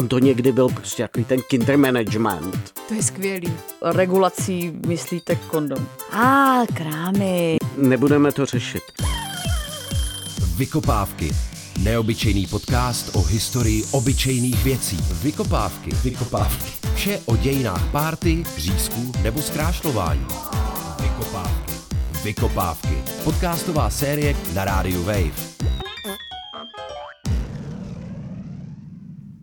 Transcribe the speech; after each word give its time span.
On 0.00 0.08
to 0.08 0.18
někdy 0.18 0.52
byl 0.52 0.68
prostě 0.68 1.02
takový 1.02 1.24
ten 1.24 1.40
kinder 1.48 1.78
management. 1.78 2.72
To 2.88 2.94
je 2.94 3.02
skvělý. 3.02 3.52
Regulací 3.82 4.72
myslíte 4.86 5.36
kondom. 5.36 5.86
A, 6.12 6.58
krámy. 6.74 7.56
Nebudeme 7.76 8.32
to 8.32 8.46
řešit. 8.46 8.82
Vykopávky. 10.56 11.30
Neobyčejný 11.82 12.46
podcast 12.46 13.16
o 13.16 13.22
historii 13.22 13.84
obyčejných 13.90 14.64
věcí. 14.64 14.98
Vykopávky. 15.22 15.90
Vykopávky. 16.04 16.70
Vše 16.94 17.20
o 17.26 17.36
dějinách 17.36 17.90
párty, 17.92 18.44
řízků 18.56 19.12
nebo 19.22 19.42
zkrášlování. 19.42 20.26
Vykopávky. 21.02 21.72
Vykopávky. 22.24 22.94
Podcastová 23.24 23.90
série 23.90 24.36
na 24.54 24.64
rádiu 24.64 25.02
Wave. 25.02 25.69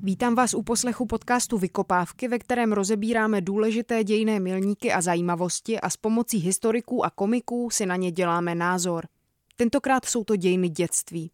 Vítám 0.07 0.35
vás 0.35 0.53
u 0.53 0.63
poslechu 0.63 1.05
podcastu 1.05 1.57
Vykopávky, 1.57 2.27
ve 2.27 2.39
kterém 2.39 2.73
rozebíráme 2.73 3.41
důležité 3.41 4.03
dějné 4.03 4.39
milníky 4.39 4.93
a 4.93 5.01
zajímavosti 5.01 5.79
a 5.79 5.89
s 5.89 5.97
pomocí 5.97 6.37
historiků 6.37 7.05
a 7.05 7.09
komiků 7.09 7.69
si 7.69 7.85
na 7.85 7.95
ně 7.95 8.11
děláme 8.11 8.55
názor. 8.55 9.07
Tentokrát 9.55 10.05
jsou 10.05 10.23
to 10.23 10.35
dějiny 10.35 10.69
dětství. 10.69 11.31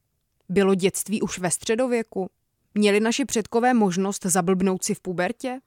Bylo 0.49 0.75
dětství 0.75 1.21
už 1.21 1.39
ve 1.39 1.51
středověku? 1.51 2.29
Měli 2.73 2.99
naši 2.99 3.25
předkové 3.25 3.73
možnost 3.73 4.25
zablbnout 4.25 4.83
si 4.83 4.93
v 4.93 4.99
pubertě? 4.99 5.59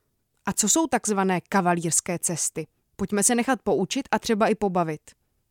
A 0.46 0.52
co 0.52 0.68
jsou 0.68 0.86
takzvané 0.86 1.40
kavalírské 1.40 2.18
cesty? 2.18 2.66
Pojďme 2.96 3.22
se 3.22 3.34
nechat 3.34 3.62
poučit 3.62 4.08
a 4.10 4.18
třeba 4.18 4.48
i 4.48 4.54
pobavit. 4.54 5.00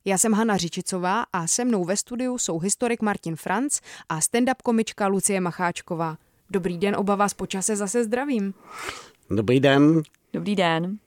Já 0.05 0.17
jsem 0.17 0.33
Hana 0.33 0.57
Řičicová 0.57 1.25
a 1.33 1.47
se 1.47 1.65
mnou 1.65 1.85
ve 1.85 1.97
studiu 1.97 2.37
jsou 2.37 2.59
historik 2.59 3.01
Martin 3.01 3.35
Franc 3.35 3.79
a 4.09 4.19
stand-up 4.19 4.61
komička 4.63 5.07
Lucie 5.07 5.41
Macháčková. 5.41 6.17
Dobrý 6.49 6.77
den, 6.77 6.95
oba 6.95 7.15
vás 7.15 7.33
počase 7.33 7.75
zase 7.75 8.03
zdravím. 8.03 8.53
Dobrý 9.29 9.59
den. 9.59 10.01
Dobrý 10.33 10.55
den. 10.55 10.97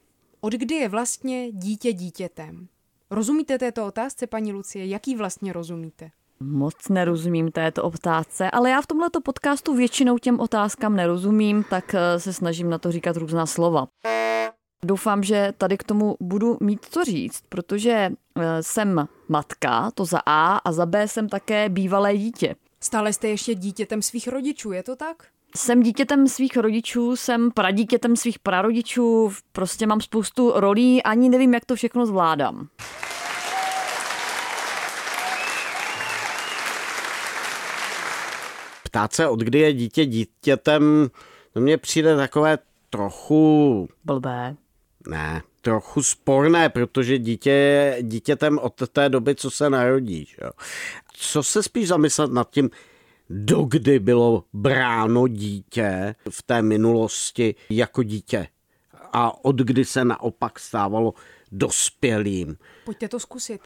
Od 0.41 0.53
kdy 0.53 0.75
je 0.75 0.89
vlastně 0.89 1.53
dítě 1.53 1.92
dítětem? 1.92 2.69
Rozumíte 3.11 3.59
této 3.59 3.86
otázce, 3.86 4.27
paní 4.27 4.53
Lucie? 4.53 4.86
Jaký 4.86 5.16
vlastně 5.16 5.53
rozumíte? 5.53 6.11
Moc 6.41 6.89
nerozumím 6.89 7.53
této 7.53 7.83
otázce, 7.84 8.50
ale 8.50 8.70
já 8.70 8.83
v 8.83 8.86
tomto 8.86 9.20
podcastu 9.20 9.75
většinou 9.75 10.19
těm 10.19 10.41
otázkám 10.41 10.97
nerozumím, 10.97 11.64
tak 11.70 11.94
eh, 11.94 12.20
se 12.20 12.33
snažím 12.33 12.70
na 12.70 12.78
to 12.78 12.92
říkat 12.92 13.16
různá 13.16 13.47
slova. 13.47 13.89
Doufám, 14.84 15.22
že 15.22 15.53
tady 15.59 15.78
k 15.78 15.84
tomu 15.84 16.16
budu 16.20 16.56
mít 16.61 16.86
co 16.91 17.05
říct, 17.05 17.44
protože 17.48 17.91
eh, 18.39 18.62
jsem 18.62 19.09
matka, 19.28 19.91
to 19.91 20.05
za 20.05 20.20
A, 20.27 20.56
a 20.56 20.72
za 20.72 20.86
B 20.86 21.09
jsem 21.09 21.28
také 21.28 21.69
bývalé 21.69 22.16
dítě. 22.16 22.56
Stále 22.81 23.12
jste 23.12 23.29
ještě 23.29 23.55
dítětem 23.55 24.03
svých 24.03 24.29
rodičů, 24.29 24.73
je 24.73 24.83
to 24.83 24.97
tak? 24.97 25.27
Jsem 25.57 25.83
dítětem 25.83 26.29
svých 26.29 26.57
rodičů, 26.57 27.17
jsem 27.17 27.51
pradítětem 27.51 28.17
svých 28.17 28.39
prarodičů, 28.39 29.33
prostě 29.53 29.87
mám 29.87 30.01
spoustu 30.01 30.53
rolí, 30.55 31.03
ani 31.03 31.29
nevím, 31.29 31.55
jak 31.55 31.65
to 31.65 31.75
všechno 31.77 32.06
zvládám. 32.06 32.69
Ptát 38.84 39.12
se, 39.12 39.29
od 39.29 39.41
kdy 39.41 39.59
je 39.59 39.73
dítě 39.73 40.06
dítětem, 40.06 41.11
to 41.53 41.61
mně 41.61 41.79
přijde 41.79 42.17
takové 42.17 42.59
trochu... 42.91 43.89
Blbé. 44.05 44.56
Ne, 45.09 45.42
trochu 45.62 46.03
sporné, 46.03 46.69
protože 46.69 47.19
dítě 47.19 47.51
je 47.51 47.98
dítětem 48.03 48.59
od 48.59 48.83
té 48.92 49.09
doby, 49.09 49.34
co 49.34 49.50
se 49.50 49.70
narodí. 49.70 50.25
Že? 50.25 50.37
Co 51.12 51.42
se 51.42 51.62
spíš 51.62 51.89
zamyslet 51.89 52.33
nad 52.33 52.50
tím, 52.50 52.70
dokdy 53.31 53.98
bylo 53.98 54.45
bráno 54.53 55.28
dítě 55.28 56.15
v 56.31 56.42
té 56.42 56.62
minulosti 56.62 57.55
jako 57.71 58.03
dítě 58.03 58.49
a 59.12 59.44
od 59.44 59.56
kdy 59.56 59.84
se 59.84 60.05
naopak 60.05 60.59
stávalo 60.59 61.15
dospělým. 61.53 62.56
Pojďte 62.84 63.09
to 63.09 63.21
zkusit. 63.21 63.60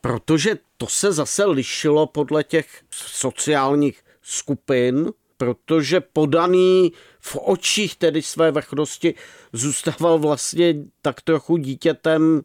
Protože 0.00 0.58
to 0.76 0.86
se 0.86 1.12
zase 1.12 1.44
lišilo 1.44 2.06
podle 2.06 2.44
těch 2.44 2.82
sociálních 2.90 4.04
skupin, 4.22 5.12
protože 5.36 6.00
podaný 6.00 6.92
v 7.20 7.36
očích 7.36 7.96
tedy 7.96 8.22
své 8.22 8.50
vrchnosti 8.50 9.14
zůstával 9.52 10.18
vlastně 10.18 10.74
tak 11.02 11.20
trochu 11.20 11.56
dítětem, 11.56 12.42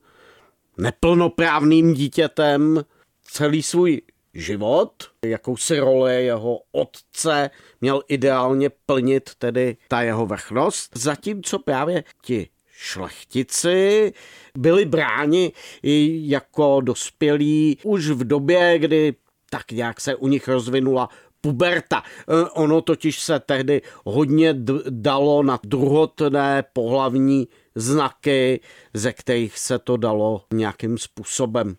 neplnoprávným 0.78 1.94
dítětem 1.94 2.86
celý 3.24 3.64
svůj 3.64 4.02
život, 4.34 4.92
jakousi 5.26 5.80
roli 5.80 6.26
jeho 6.26 6.60
otce 6.72 7.50
měl 7.82 8.02
ideálně 8.08 8.70
plnit 8.70 9.30
tedy 9.38 9.78
ta 9.88 10.02
jeho 10.02 10.26
vrchnost, 10.26 10.92
zatímco 10.98 11.60
právě 11.60 12.04
ti 12.22 12.50
šlechtici 12.72 14.14
byli 14.58 14.86
bráni 14.86 15.52
jako 15.84 16.82
dospělí 16.82 17.78
už 17.84 18.10
v 18.10 18.24
době, 18.24 18.80
kdy 18.80 19.16
tak 19.50 19.72
nějak 19.72 20.02
se 20.02 20.16
u 20.16 20.28
nich 20.28 20.48
rozvinula 20.48 21.10
puberta. 21.42 22.04
E, 22.28 22.50
ono 22.50 22.82
totiž 22.82 23.20
se 23.20 23.40
tehdy 23.40 23.82
hodně 24.06 24.56
dalo 24.90 25.44
na 25.44 25.60
druhotné 25.64 26.64
pohlavní 26.74 27.48
znaky, 27.76 28.60
ze 28.94 29.14
kterých 29.14 29.58
se 29.58 29.80
to 29.80 29.98
dalo 29.98 30.46
nějakým 30.54 30.98
způsobem 30.98 31.76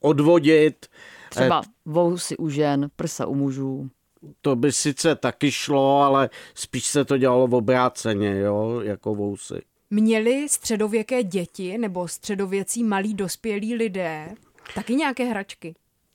odvodit. 0.00 0.86
Třeba 1.30 1.62
vousy 1.84 2.36
u 2.36 2.48
žen, 2.48 2.90
prsa 2.96 3.26
u 3.26 3.34
mužů. 3.34 3.90
To 4.40 4.56
by 4.56 4.72
sice 4.72 5.16
taky 5.16 5.52
šlo, 5.52 6.00
ale 6.00 6.30
spíš 6.54 6.86
se 6.86 7.04
to 7.04 7.18
dělalo 7.18 7.46
v 7.46 7.54
obráceně, 7.54 8.38
jo, 8.38 8.80
jako 8.80 9.14
vousy. 9.14 9.62
Měli 9.90 10.48
středověké 10.48 11.22
děti 11.22 11.78
nebo 11.78 12.08
středověcí 12.08 12.84
malí 12.84 13.14
dospělí 13.14 13.74
lidé 13.74 14.34
taky 14.74 14.94
nějaké 14.94 15.24
hračky? 15.24 15.74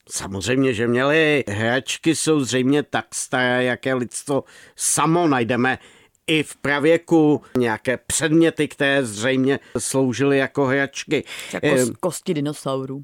Samozřejmě, 0.09 0.73
že 0.73 0.87
měli 0.87 1.43
hračky, 1.47 2.15
jsou 2.15 2.39
zřejmě 2.39 2.83
tak 2.83 3.15
staré, 3.15 3.63
jaké 3.63 3.93
lidstvo 3.93 4.43
samo 4.75 5.27
najdeme 5.27 5.79
i 6.27 6.43
v 6.43 6.55
pravěku 6.55 7.41
nějaké 7.57 7.97
předměty, 7.97 8.67
které 8.67 9.05
zřejmě 9.05 9.59
sloužily 9.77 10.37
jako 10.37 10.65
hračky. 10.65 11.23
Jako 11.53 11.67
eh, 11.67 11.85
kosti 11.99 12.33
dinosaurů. 12.33 13.03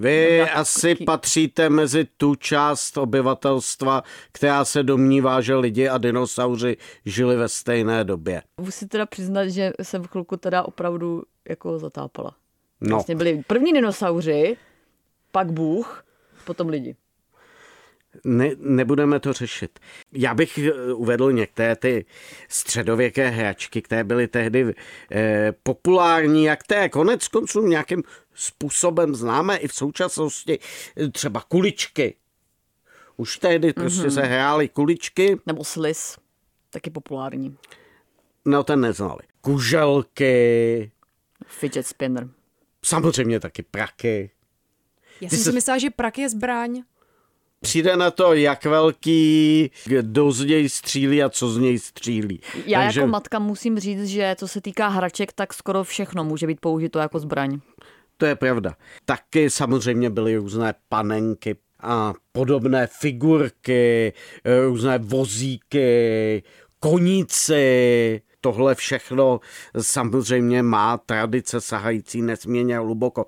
Vy 0.00 0.42
asi 0.42 0.94
patříte 0.94 1.68
mezi 1.68 2.06
tu 2.16 2.34
část 2.34 2.96
obyvatelstva, 2.98 4.02
která 4.32 4.64
se 4.64 4.82
domnívá, 4.82 5.40
že 5.40 5.54
lidi 5.54 5.88
a 5.88 5.98
dinosauři 5.98 6.76
žili 7.04 7.36
ve 7.36 7.48
stejné 7.48 8.04
době. 8.04 8.42
Musím 8.60 8.88
teda 8.88 9.06
přiznat, 9.06 9.48
že 9.48 9.72
jsem 9.82 10.02
v 10.02 10.06
chvilku 10.06 10.36
teda 10.36 10.62
opravdu 10.62 11.22
jako 11.48 11.78
zatápala. 11.78 12.34
No. 12.80 12.96
Vlastně 12.96 13.16
byli 13.16 13.42
první 13.46 13.72
dinosauři, 13.72 14.56
pak 15.32 15.52
Bůh, 15.52 16.04
potom 16.48 16.68
lidi. 16.68 16.96
Ne, 18.24 18.50
nebudeme 18.58 19.20
to 19.20 19.32
řešit. 19.32 19.78
Já 20.12 20.34
bych 20.34 20.58
eh, 20.58 20.92
uvedl 20.92 21.32
některé 21.32 21.76
ty 21.76 22.04
středověké 22.48 23.28
hračky, 23.28 23.82
které 23.82 24.04
byly 24.04 24.28
tehdy 24.28 24.74
eh, 25.12 25.52
populární, 25.62 26.44
jak 26.44 26.62
té 26.62 26.88
konec 26.88 27.28
konců 27.28 27.66
nějakým 27.66 28.02
způsobem 28.34 29.14
známe 29.14 29.56
i 29.56 29.68
v 29.68 29.74
současnosti, 29.74 30.58
eh, 30.96 31.08
třeba 31.08 31.40
kuličky. 31.40 32.14
Už 33.16 33.38
tehdy 33.38 33.68
mm-hmm. 33.68 33.80
prostě 33.80 34.10
se 34.10 34.22
hrály 34.22 34.68
kuličky. 34.68 35.36
Nebo 35.46 35.64
slis, 35.64 36.18
taky 36.70 36.90
populární. 36.90 37.56
No, 38.44 38.64
ten 38.64 38.80
neznali. 38.80 39.20
Kuželky. 39.40 40.90
Fidget 41.46 41.86
spinner. 41.86 42.28
Samozřejmě 42.84 43.40
taky 43.40 43.62
praky. 43.62 44.30
Já 45.20 45.28
jsem 45.28 45.38
si 45.38 45.52
myslela, 45.52 45.78
že 45.78 45.90
prak 45.90 46.18
je 46.18 46.28
zbraň. 46.28 46.82
Přijde 47.60 47.96
na 47.96 48.10
to, 48.10 48.34
jak 48.34 48.64
velký, 48.64 49.70
kdo 49.84 50.32
z 50.32 50.44
něj 50.44 50.68
střílí 50.68 51.22
a 51.22 51.28
co 51.28 51.48
z 51.48 51.58
něj 51.58 51.78
střílí. 51.78 52.40
Já 52.66 52.80
Takže... 52.80 53.00
jako 53.00 53.10
matka 53.10 53.38
musím 53.38 53.78
říct, 53.78 54.04
že 54.06 54.34
co 54.38 54.48
se 54.48 54.60
týká 54.60 54.88
hraček, 54.88 55.32
tak 55.32 55.54
skoro 55.54 55.84
všechno 55.84 56.24
může 56.24 56.46
být 56.46 56.60
použito 56.60 56.98
jako 56.98 57.18
zbraň. 57.18 57.60
To 58.16 58.26
je 58.26 58.36
pravda. 58.36 58.76
Taky 59.04 59.50
samozřejmě 59.50 60.10
byly 60.10 60.36
různé 60.36 60.74
panenky 60.88 61.56
a 61.80 62.14
podobné 62.32 62.86
figurky, 62.86 64.12
různé 64.66 64.98
vozíky, 64.98 66.42
koníci, 66.80 68.20
tohle 68.40 68.74
všechno 68.74 69.40
samozřejmě 69.80 70.62
má 70.62 70.98
tradice 70.98 71.60
sahající 71.60 72.22
nesmírně 72.22 72.78
hluboko. 72.78 73.26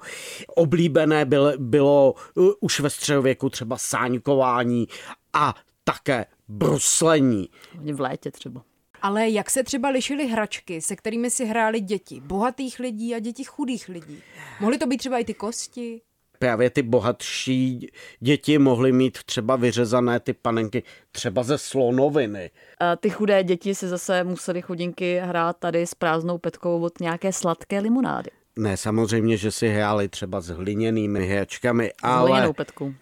Oblíbené 0.57 1.25
bylo, 1.25 1.53
bylo 1.59 2.15
uh, 2.35 2.53
už 2.61 2.81
ve 2.81 2.91
středověku 2.91 3.51
třeba 3.51 3.79
sáňkování 3.79 4.89
a 5.33 5.55
také 5.85 6.27
bruslení. 6.49 7.49
V 7.93 8.01
létě 8.01 8.31
třeba. 8.31 8.63
Ale 9.03 9.29
jak 9.29 9.51
se 9.51 9.65
třeba 9.65 9.89
lišily 9.89 10.27
hračky, 10.27 10.81
se 10.81 10.97
kterými 10.97 11.31
si 11.31 11.45
hráli 11.45 11.81
děti 11.81 12.21
bohatých 12.21 12.79
lidí 12.79 13.15
a 13.15 13.19
děti 13.19 13.45
chudých 13.45 13.89
lidí? 13.89 14.23
Mohly 14.61 14.79
to 14.79 14.87
být 14.87 14.97
třeba 14.97 15.19
i 15.19 15.25
ty 15.25 15.35
kosti? 15.35 16.01
Právě 16.41 16.71
ty 16.71 16.83
bohatší 16.83 17.91
děti 18.21 18.59
mohly 18.59 18.93
mít 18.93 19.19
třeba 19.23 19.57
vyřezané 19.57 20.21
ty 20.21 20.33
panenky 20.33 20.83
třeba 21.13 21.43
ze 21.43 21.59
slonoviny. 21.59 22.51
A 22.81 22.97
ty 22.97 23.11
chudé 23.11 23.45
děti 23.45 23.75
si 23.75 23.89
zase 23.89 24.25
museli 24.25 24.63
chudinky 24.63 25.21
hrát 25.25 25.57
tady 25.57 25.87
s 25.87 25.95
prázdnou 25.95 26.39
petkou 26.39 26.81
od 26.83 27.01
nějaké 27.01 27.33
sladké 27.33 27.81
limonády. 27.81 28.31
Ne, 28.57 28.77
samozřejmě, 28.77 29.37
že 29.37 29.51
si 29.51 29.69
hráli 29.69 30.09
třeba 30.09 30.41
s 30.41 30.49
hliněnými 30.49 31.27
hračkami, 31.27 31.91
S 31.91 32.03
hliněnou 32.03 32.43
ale 32.45 32.53
petkou. 32.53 32.95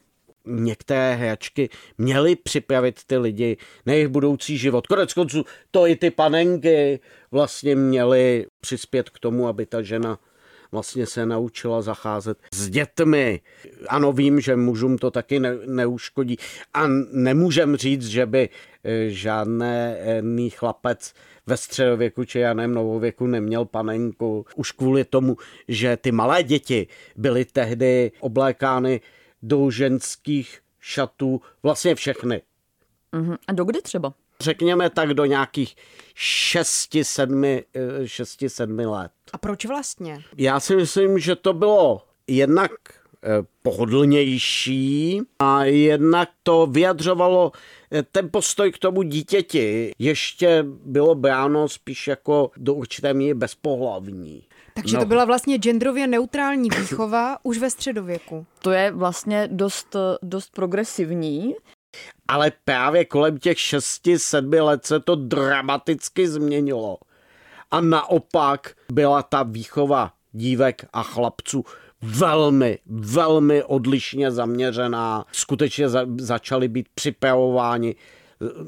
některé 0.46 1.14
hračky 1.14 1.68
měly 1.98 2.36
připravit 2.36 3.00
ty 3.06 3.16
lidi 3.16 3.56
na 3.86 3.92
jejich 3.92 4.08
budoucí 4.08 4.58
život. 4.58 4.86
Konec 4.86 5.14
konců 5.14 5.44
to 5.70 5.86
i 5.86 5.96
ty 5.96 6.10
panenky 6.10 7.00
vlastně 7.30 7.76
měly 7.76 8.46
přispět 8.60 9.10
k 9.10 9.18
tomu, 9.18 9.48
aby 9.48 9.66
ta 9.66 9.82
žena 9.82 10.18
vlastně 10.72 11.06
se 11.06 11.26
naučila 11.26 11.82
zacházet 11.82 12.38
s 12.54 12.70
dětmi. 12.70 13.40
Ano, 13.88 14.12
vím, 14.12 14.40
že 14.40 14.56
mužům 14.56 14.98
to 14.98 15.10
taky 15.10 15.40
ne, 15.40 15.56
neuškodí. 15.66 16.38
A 16.74 16.86
nemůžem 17.12 17.76
říct, 17.76 18.06
že 18.06 18.26
by 18.26 18.48
eh, 18.84 19.08
žádný 19.10 20.50
chlapec 20.50 21.14
ve 21.46 21.56
středověku 21.56 22.24
či 22.24 22.42
nevím, 22.54 22.74
novověku 22.74 23.26
neměl 23.26 23.64
panenku. 23.64 24.46
Už 24.56 24.72
kvůli 24.72 25.04
tomu, 25.04 25.36
že 25.68 25.96
ty 25.96 26.12
malé 26.12 26.42
děti 26.42 26.86
byly 27.16 27.44
tehdy 27.44 28.12
oblékány 28.20 29.00
do 29.42 29.70
ženských 29.70 30.60
šatů, 30.80 31.40
vlastně 31.62 31.94
všechny. 31.94 32.42
Mhm. 33.12 33.36
A 33.48 33.52
dokdy 33.52 33.82
třeba? 33.82 34.14
Řekněme 34.42 34.90
tak 34.90 35.14
do 35.14 35.24
nějakých 35.24 35.76
6-7 36.16 38.90
let. 38.90 39.12
A 39.32 39.38
proč 39.38 39.64
vlastně? 39.64 40.22
Já 40.36 40.60
si 40.60 40.76
myslím, 40.76 41.18
že 41.18 41.36
to 41.36 41.52
bylo 41.52 42.02
jednak 42.26 42.70
eh, 43.24 43.28
pohodlnější 43.62 45.20
a 45.38 45.64
jednak 45.64 46.28
to 46.42 46.66
vyjadřovalo 46.66 47.52
eh, 47.92 48.02
ten 48.02 48.28
postoj 48.30 48.72
k 48.72 48.78
tomu 48.78 49.02
dítěti. 49.02 49.92
Ještě 49.98 50.64
bylo 50.84 51.14
bráno 51.14 51.68
spíš 51.68 52.08
jako 52.08 52.50
do 52.56 52.74
určité 52.74 53.14
míry 53.14 53.34
bezpohlavní. 53.34 54.42
Takže 54.74 54.96
No. 54.96 55.02
to 55.02 55.06
byla 55.08 55.24
vlastně 55.24 55.58
genderově 55.58 56.06
neutrální 56.06 56.70
výchova 56.70 57.36
už 57.42 57.58
ve 57.58 57.70
středověku. 57.70 58.46
To 58.62 58.70
je 58.70 58.90
vlastně 58.90 59.48
dost, 59.52 59.96
dost 60.22 60.50
progresivní. 60.52 61.54
Ale 62.28 62.52
právě 62.64 63.04
kolem 63.04 63.38
těch 63.38 63.56
6-7 63.58 64.64
let 64.64 64.86
se 64.86 65.00
to 65.00 65.14
dramaticky 65.14 66.28
změnilo. 66.28 66.98
A 67.70 67.80
naopak 67.80 68.74
byla 68.92 69.22
ta 69.22 69.42
výchova 69.42 70.12
dívek 70.32 70.84
a 70.92 71.02
chlapců 71.02 71.64
velmi, 72.02 72.78
velmi 72.86 73.64
odlišně 73.64 74.30
zaměřená. 74.30 75.24
Skutečně 75.32 75.88
za, 75.88 76.06
začali 76.18 76.68
být 76.68 76.86
připravováni 76.94 77.96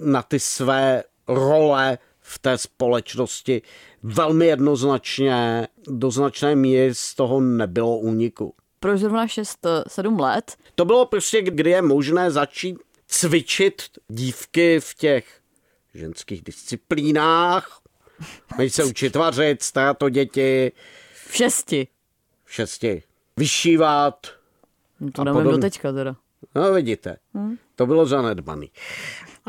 na 0.04 0.22
ty 0.22 0.40
své 0.40 1.02
role 1.28 1.98
v 2.20 2.38
té 2.38 2.58
společnosti 2.58 3.62
velmi 4.02 4.46
jednoznačně, 4.46 5.68
do 5.86 6.10
značné 6.10 6.56
míry 6.56 6.94
z 6.94 7.14
toho 7.14 7.40
nebylo 7.40 7.98
úniku. 7.98 8.54
Proč 8.80 9.00
zrovna 9.00 9.26
6-7 9.26 10.20
let? 10.20 10.56
To 10.74 10.84
bylo 10.84 11.06
prostě, 11.06 11.42
kdy 11.42 11.70
je 11.70 11.82
možné 11.82 12.30
začít 12.30 12.78
cvičit 13.10 13.82
dívky 14.08 14.80
v 14.80 14.94
těch 14.94 15.40
ženských 15.94 16.42
disciplínách. 16.42 17.80
Mají 18.58 18.70
se 18.70 18.84
učit 18.84 19.16
vařit, 19.16 19.62
starat 19.62 20.02
o 20.02 20.08
děti, 20.08 20.72
V 21.28 21.36
šesti. 21.36 21.88
v 22.44 22.52
šesti, 22.52 23.02
vyšívat. 23.36 24.26
No 25.00 25.10
to 25.10 25.24
nevím 25.24 25.42
do 25.44 25.58
teďka 25.58 25.92
teda. 25.92 26.16
No 26.54 26.72
vidíte, 26.72 27.16
to 27.74 27.86
bylo 27.86 28.06
zanedbaný. 28.06 28.70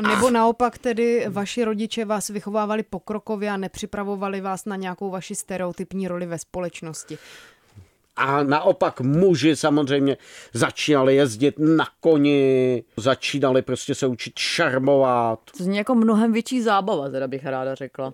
Nebo 0.08 0.30
naopak 0.30 0.78
tedy 0.78 1.26
vaši 1.28 1.64
rodiče 1.64 2.04
vás 2.04 2.28
vychovávali 2.28 2.82
pokrokově 2.82 3.50
a 3.50 3.56
nepřipravovali 3.56 4.40
vás 4.40 4.64
na 4.64 4.76
nějakou 4.76 5.10
vaši 5.10 5.34
stereotypní 5.34 6.08
roli 6.08 6.26
ve 6.26 6.38
společnosti. 6.38 7.18
A 8.16 8.42
naopak 8.42 9.00
muži 9.00 9.56
samozřejmě 9.56 10.16
začínali 10.52 11.16
jezdit 11.16 11.54
na 11.58 11.86
koni, 12.00 12.84
začínali 12.96 13.62
prostě 13.62 13.94
se 13.94 14.06
učit 14.06 14.32
šarmovat. 14.38 15.38
To 15.58 15.64
zní 15.64 15.76
jako 15.76 15.94
mnohem 15.94 16.32
větší 16.32 16.62
zábava, 16.62 17.08
teda 17.08 17.28
bych 17.28 17.46
ráda 17.46 17.74
řekla. 17.74 18.12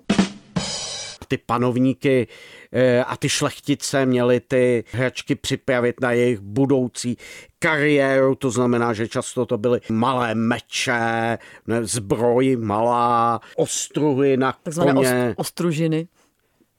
ty 1.29 1.39
panovníky 1.39 2.27
eh, 2.73 3.05
a 3.05 3.17
ty 3.17 3.29
šlechtice 3.29 4.07
měly 4.07 4.41
ty 4.41 4.85
hračky 4.93 5.35
připravit 5.35 6.01
na 6.01 6.13
jejich 6.13 6.41
budoucí 6.41 7.17
kariéru, 7.59 8.35
to 8.35 8.51
znamená, 8.51 8.93
že 8.93 9.09
často 9.09 9.47
to 9.47 9.59
byly 9.59 9.81
malé 9.91 10.35
meče, 10.35 11.39
zbroj 11.83 12.57
malá, 12.57 13.41
ostruhy 13.57 14.37
na 14.37 14.55
Takzvané 14.63 14.93
koně. 14.93 15.09
ost- 15.09 15.35
ostružiny. 15.37 16.09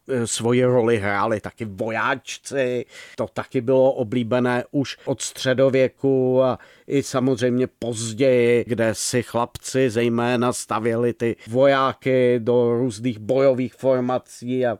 Eh, 0.09 0.27
svoji 0.27 0.63
roli 0.63 0.97
hráli 0.97 1.41
taky 1.41 1.65
vojáčci. 1.65 2.85
To 3.15 3.27
taky 3.27 3.61
bylo 3.61 3.91
oblíbené 3.91 4.63
už 4.71 4.97
od 5.05 5.21
středověku 5.21 6.43
a 6.43 6.59
i 6.87 7.03
samozřejmě 7.03 7.67
později, 7.67 8.65
kde 8.67 8.95
si 8.95 9.23
chlapci 9.23 9.89
zejména 9.89 10.53
stavěli 10.53 11.13
ty 11.13 11.35
vojáky 11.47 12.39
do 12.39 12.77
různých 12.77 13.19
bojových 13.19 13.73
formací 13.73 14.65
a 14.65 14.77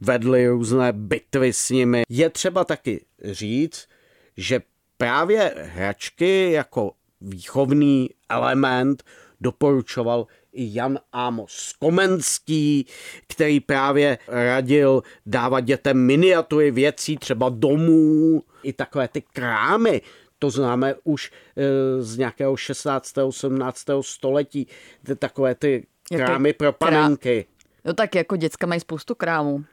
vedli 0.00 0.48
různé 0.48 0.92
bitvy 0.92 1.52
s 1.52 1.70
nimi. 1.70 2.02
Je 2.08 2.30
třeba 2.30 2.64
taky 2.64 3.04
říct, 3.24 3.88
že 4.36 4.60
právě 4.96 5.54
hračky 5.56 6.52
jako 6.52 6.92
výchovný 7.20 8.10
element 8.28 9.02
doporučoval 9.40 10.26
i 10.52 10.74
Jan 10.74 10.98
Amos 11.12 11.74
Komenský, 11.78 12.86
který 13.26 13.60
právě 13.60 14.18
radil 14.28 15.02
dávat 15.26 15.60
dětem 15.60 16.06
miniatury 16.06 16.70
věcí, 16.70 17.16
třeba 17.16 17.48
domů, 17.48 18.42
i 18.62 18.72
takové 18.72 19.08
ty 19.08 19.22
krámy. 19.32 20.02
To 20.38 20.50
známe 20.50 20.94
už 21.04 21.30
eh, 21.56 22.02
z 22.02 22.18
nějakého 22.18 22.56
16. 22.56 23.14
17. 23.30 23.84
století, 24.00 24.66
ty 25.06 25.16
takové 25.16 25.54
ty 25.54 25.86
krámy 26.16 26.52
pro 26.52 26.72
panenky. 26.72 27.46
No 27.84 27.92
tak 27.94 28.14
jako 28.14 28.36
děcka 28.36 28.66
mají 28.66 28.80
spoustu 28.80 29.14
krámů. 29.14 29.64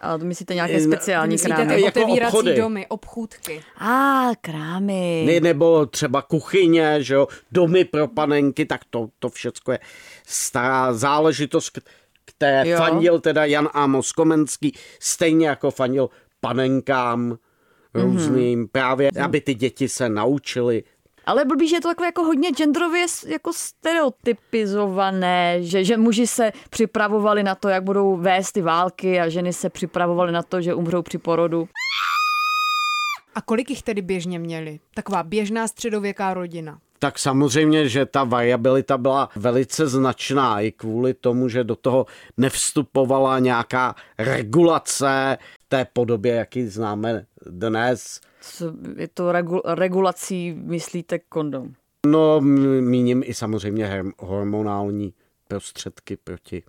A 0.00 0.18
to 0.18 0.24
myslíte 0.24 0.54
nějaké 0.54 0.74
Eh, 0.76 0.80
speciální 0.80 1.32
Myslíte 1.34 1.54
krámy? 1.54 1.74
ty 1.74 1.82
jako 1.82 2.00
otevírací 2.00 2.36
obchody. 2.36 2.56
domy, 2.56 2.86
obchůdky. 2.86 3.62
A, 3.78 4.28
krámy. 4.40 5.24
Ne, 5.26 5.40
nebo 5.40 5.86
třeba 5.86 6.22
kuchyně, 6.22 7.02
že 7.02 7.14
jo, 7.14 7.28
domy 7.52 7.84
pro 7.84 8.08
panenky, 8.08 8.66
tak 8.66 8.80
to, 8.90 9.08
to 9.18 9.28
všecko 9.28 9.72
je 9.72 9.78
stará 10.26 10.92
záležitost, 10.92 11.78
které 12.24 12.68
Jo. 12.68 12.78
fandil 12.78 13.20
teda 13.20 13.44
Jan 13.44 13.68
Amos 13.72 14.12
Komenský, 14.12 14.72
stejně 15.00 15.48
jako 15.48 15.70
fandil 15.70 16.10
panenkám 16.40 17.38
různým, 17.94 18.64
mm-hmm. 18.64 18.68
právě, 18.72 19.10
aby 19.24 19.40
ty 19.40 19.54
děti 19.54 19.88
se 19.88 20.08
naučily 20.08 20.84
Ale 21.26 21.44
blbý, 21.44 21.68
že 21.68 21.76
je 21.76 21.80
to 21.80 21.88
takové 21.88 22.06
jako 22.06 22.22
hodně 22.22 22.50
genderově 22.50 23.06
jako 23.26 23.52
stereotypizované, 23.52 25.62
že, 25.62 25.84
že 25.84 25.96
muži 25.96 26.26
se 26.26 26.52
připravovali 26.70 27.42
na 27.42 27.54
to, 27.54 27.68
jak 27.68 27.84
budou 27.84 28.16
vést 28.16 28.52
ty 28.52 28.62
války 28.62 29.20
a 29.20 29.28
ženy 29.28 29.52
se 29.52 29.70
připravovaly 29.70 30.32
na 30.32 30.42
to, 30.42 30.60
že 30.60 30.74
umřou 30.74 31.02
při 31.02 31.18
porodu. 31.18 31.68
A 33.34 33.40
kolik 33.40 33.70
jich 33.70 33.82
tedy 33.82 34.02
běžně 34.02 34.38
měli? 34.38 34.80
Taková 34.94 35.22
běžná 35.22 35.68
středověká 35.68 36.34
rodina. 36.34 36.78
Tak 36.98 37.18
samozřejmě, 37.18 37.88
že 37.88 38.06
ta 38.06 38.24
variabilita 38.24 38.98
byla 38.98 39.28
velice 39.36 39.88
značná 39.88 40.60
i 40.60 40.72
kvůli 40.72 41.14
tomu, 41.14 41.48
že 41.48 41.64
do 41.64 41.76
toho 41.76 42.06
nevstupovala 42.36 43.38
nějaká 43.38 43.94
regulace 44.18 45.38
v 45.64 45.68
té 45.68 45.86
podobě, 45.92 46.34
jaký 46.34 46.66
známe 46.66 47.26
dnes. 47.46 48.20
Co- 48.40 48.72
Je 48.96 49.08
to 49.08 49.32
regu, 49.32 49.60
regulací, 49.64 50.54
myslíte, 50.62 51.18
kondom? 51.18 51.68
No, 52.06 52.40
míním 52.80 53.22
i 53.26 53.34
samozřejmě 53.34 54.04
hormonální 54.18 55.14
prostředky 55.48 56.16
proti 56.16 56.62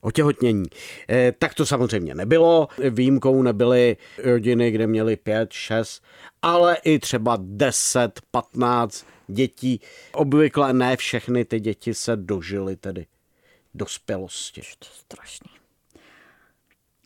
otěhotnění. 0.00 0.64
Eh, 1.10 1.32
tak 1.38 1.54
to 1.54 1.66
samozřejmě 1.66 2.14
nebylo. 2.14 2.68
Výjimkou 2.90 3.42
nebyly 3.42 3.96
rodiny, 4.24 4.70
kde 4.70 4.86
měly 4.86 5.16
5, 5.16 5.52
6, 5.52 6.02
ale 6.42 6.76
i 6.84 6.98
třeba 6.98 7.38
10, 7.40 8.20
15 8.30 9.06
dětí. 9.28 9.80
Obvykle 10.12 10.72
ne 10.72 10.96
všechny 10.96 11.44
ty 11.44 11.60
děti 11.60 11.94
se 11.94 12.16
dožily 12.16 12.76
tedy 12.76 13.06
dospělosti. 13.74 14.60
To 14.60 14.86
je 14.86 14.90
strašný. 15.00 15.50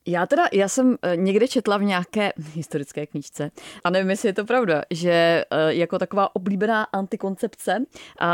Já 0.07 0.27
teda, 0.27 0.43
já 0.53 0.69
jsem 0.69 0.97
eh, 1.03 1.17
někde 1.17 1.49
četla 1.49 1.77
v 1.77 1.83
nějaké 1.83 2.33
historické 2.55 3.07
knížce, 3.07 3.51
a 3.85 3.91
nevím, 3.91 4.11
jestli 4.11 4.29
je 4.29 4.33
to 4.33 4.45
pravda, 4.45 4.83
že 4.91 5.11
eh, 5.11 5.45
jako 5.69 5.99
taková 5.99 6.37
oblíbená 6.37 6.85
antikoncepce 6.85 7.85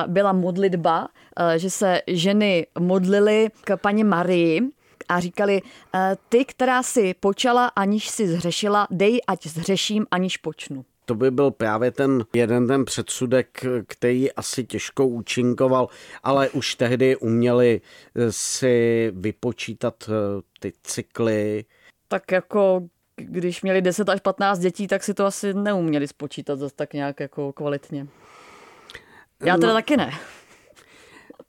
byla 0.07 0.33
modlitba, 0.33 1.09
eh, 1.37 1.59
že 1.59 1.71
se 1.71 2.03
ženy 2.07 2.67
modlily 2.79 3.49
k 3.65 3.77
paně 3.77 4.05
Marii 4.05 4.61
a 5.09 5.21
říkali, 5.21 5.63
ty, 6.29 6.45
která 6.45 6.83
si 6.83 7.15
počala, 7.15 7.67
aniž 7.67 8.09
si 8.09 8.29
zhřešila, 8.29 8.87
dej, 8.91 9.21
ať 9.27 9.47
zhřeším, 9.47 10.07
aniž 10.11 10.37
počnu. 10.37 10.85
To 11.09 11.15
by 11.15 11.31
byl 11.31 11.51
právě 11.51 11.91
ten 11.91 12.25
jeden 12.35 12.67
ten 12.67 12.85
předsudek, 12.85 13.65
který 13.87 14.33
asi 14.33 14.65
těžko 14.65 15.07
účinkoval, 15.07 15.89
ale 16.23 16.51
už 16.51 16.75
tehdy 16.75 17.17
uměli 17.17 17.81
si 18.31 19.13
vypočítat 19.17 20.11
ty 20.61 20.73
cykly. 20.83 21.65
Tak 22.09 22.33
jako 22.33 22.83
když 23.17 23.63
měli 23.63 23.83
10 23.83 24.09
až 24.09 24.21
15 24.21 24.59
dětí, 24.59 24.87
tak 24.87 25.05
si 25.05 25.15
to 25.15 25.27
asi 25.27 25.55
neuměli 25.55 26.09
spočítat 26.09 26.59
zase 26.59 26.75
tak 26.75 26.93
nějak 26.93 27.21
jako 27.21 27.53
kvalitně. 27.53 28.07
Já 29.45 29.57
teda 29.57 29.69
no, 29.69 29.75
taky 29.75 29.97
ne. 29.97 30.11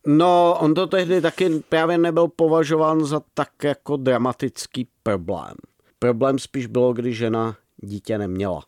No, 0.08 0.58
on 0.60 0.74
to 0.74 0.88
tehdy 0.88 1.22
taky 1.22 1.50
právě 1.70 1.98
nebyl 1.98 2.28
považován 2.28 3.06
za 3.06 3.22
tak 3.34 3.64
jako 3.64 3.98
dramatický 3.98 4.88
problém. 5.04 5.56
Problém 6.00 6.40
spíš 6.40 6.68
bylo, 6.68 6.94
když 6.94 7.18
žena 7.18 7.58
dítě 7.78 8.18
neměla. 8.18 8.62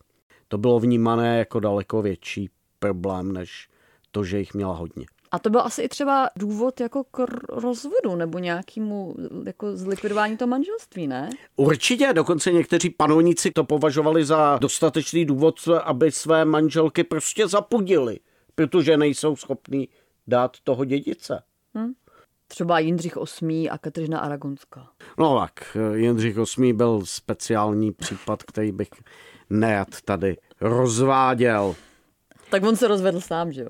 To 0.52 0.58
bylo 0.58 0.80
vnímané 0.80 1.38
jako 1.40 1.60
daleko 1.60 2.02
větší 2.02 2.50
problém, 2.80 3.32
než 3.32 3.70
to, 4.12 4.24
že 4.24 4.40
jich 4.40 4.54
měla 4.54 4.74
hodně. 4.74 5.06
A 5.32 5.40
to 5.40 5.50
byl 5.50 5.62
asi 5.62 5.82
i 5.82 5.88
třeba 5.88 6.30
důvod 6.36 6.80
jako 6.80 7.04
k 7.04 7.26
rozvodu 7.50 8.16
nebo 8.16 8.40
nějakému 8.40 9.16
jako 9.46 9.78
zlikvidování 9.78 10.38
toho 10.38 10.50
manželství, 10.50 11.08
ne? 11.08 11.30
Určitě, 11.56 12.14
dokonce 12.14 12.52
někteří 12.52 12.90
panovníci 12.90 13.52
to 13.52 13.64
považovali 13.64 14.26
za 14.26 14.58
dostatečný 14.62 15.26
důvod, 15.26 15.56
aby 15.84 16.12
své 16.12 16.46
manželky 16.46 17.04
prostě 17.04 17.48
zapudili, 17.48 18.20
protože 18.56 18.98
nejsou 18.98 19.36
schopní 19.36 19.88
dát 20.28 20.58
toho 20.64 20.86
dědice. 20.86 21.44
Hmm. 21.74 21.94
Třeba 22.52 22.80
Jindřich 22.80 23.18
VIII 23.42 23.70
a 23.70 23.78
Kateřina 23.78 24.20
Aragonská. 24.20 24.88
No 25.18 25.40
tak, 25.40 25.78
Jindřich 25.96 26.36
VIII 26.58 26.74
byl 26.74 27.02
speciální 27.06 27.92
případ, 27.92 28.44
který 28.44 28.72
bych 28.72 28.90
nerad 29.50 29.88
tady 30.06 30.38
rozváděl. 30.62 31.76
Tak 32.50 32.64
on 32.64 32.76
se 32.76 32.88
rozvedl 32.88 33.22
sám, 33.22 33.52
že 33.52 33.62
jo? 33.62 33.68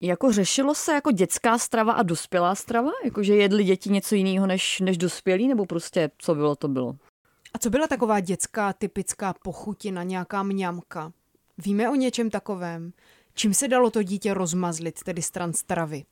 Jako 0.00 0.32
řešilo 0.32 0.74
se 0.74 0.92
jako 0.92 1.10
dětská 1.10 1.58
strava 1.58 1.92
a 1.92 2.02
dospělá 2.02 2.54
strava? 2.54 2.90
Jakože 3.04 3.34
jedli 3.34 3.64
děti 3.64 3.90
něco 3.90 4.14
jiného 4.14 4.46
než, 4.46 4.80
než 4.80 4.98
dospělí? 4.98 5.48
Nebo 5.48 5.66
prostě 5.66 6.10
co 6.18 6.34
bylo, 6.34 6.56
to 6.56 6.68
bylo? 6.68 6.96
A 7.54 7.58
co 7.58 7.70
byla 7.70 7.86
taková 7.86 8.20
dětská 8.20 8.72
typická 8.72 9.34
pochutina, 9.44 10.02
nějaká 10.02 10.42
mňamka? 10.42 11.12
Víme 11.58 11.90
o 11.90 11.94
něčem 11.94 12.30
takovém? 12.30 12.92
Čím 13.34 13.54
se 13.54 13.68
dalo 13.68 13.90
to 13.90 14.02
dítě 14.02 14.34
rozmazlit, 14.34 15.02
tedy 15.02 15.22
stran 15.22 15.52
stravy? 15.52 16.04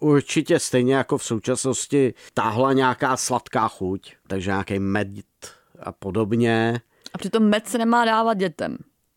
Určitě 0.00 0.58
stejně 0.58 0.94
jako 0.94 1.18
v 1.18 1.24
současnosti 1.24 2.14
táhla 2.34 2.72
nějaká 2.72 3.16
sladká 3.16 3.68
chuť, 3.68 4.14
takže 4.26 4.50
nějaký 4.50 4.78
med 4.78 5.08
a 5.80 5.92
podobně. 5.92 6.80
A 7.14 7.18
přitom 7.18 7.42
med 7.42 7.68
se 7.68 7.78
nemá 7.78 8.04
dávat 8.04 8.34
dětem. 8.34 8.76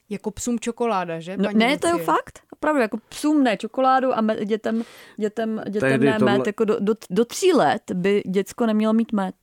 Jako 0.09 0.31
psům 0.31 0.59
čokoláda, 0.59 1.19
že? 1.19 1.37
No, 1.37 1.49
ne, 1.53 1.77
to 1.77 1.87
je 1.87 1.97
fakt. 1.97 2.39
Opravdu, 2.53 2.81
jako 2.81 2.97
psům 3.09 3.43
ne 3.43 3.57
čokoládu 3.57 4.13
a 4.17 4.21
med, 4.21 4.39
dětem, 4.45 4.83
dětem, 5.17 5.61
dětem 5.69 6.01
ne 6.01 6.19
tohle... 6.19 6.37
med. 6.37 6.47
Jako 6.47 6.65
do, 6.65 6.79
do, 6.79 6.93
do 7.09 7.25
tří 7.25 7.53
let 7.53 7.81
by 7.93 8.23
děcko 8.27 8.65
nemělo 8.65 8.93
mít 8.93 9.11
med. 9.11 9.35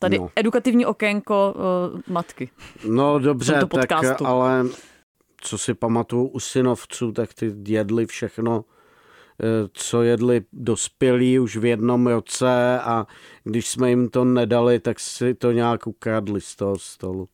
Tady 0.00 0.18
no. 0.18 0.30
edukativní 0.36 0.86
okénko 0.86 1.54
uh, 1.56 2.00
matky. 2.08 2.50
No 2.88 3.18
dobře, 3.18 3.60
tak 3.74 3.92
ale 4.24 4.64
co 5.40 5.58
si 5.58 5.74
pamatuju 5.74 6.26
u 6.26 6.40
synovců, 6.40 7.12
tak 7.12 7.34
ty 7.34 7.54
jedli 7.66 8.06
všechno, 8.06 8.64
co 9.72 10.02
jedli 10.02 10.42
dospělí 10.52 11.38
už 11.38 11.56
v 11.56 11.64
jednom 11.64 12.06
roce 12.06 12.80
a 12.80 13.06
když 13.44 13.68
jsme 13.68 13.90
jim 13.90 14.08
to 14.08 14.24
nedali, 14.24 14.80
tak 14.80 15.00
si 15.00 15.34
to 15.34 15.52
nějak 15.52 15.86
ukradli 15.86 16.40
z 16.40 16.56
toho 16.56 16.78
stolu. 16.78 17.28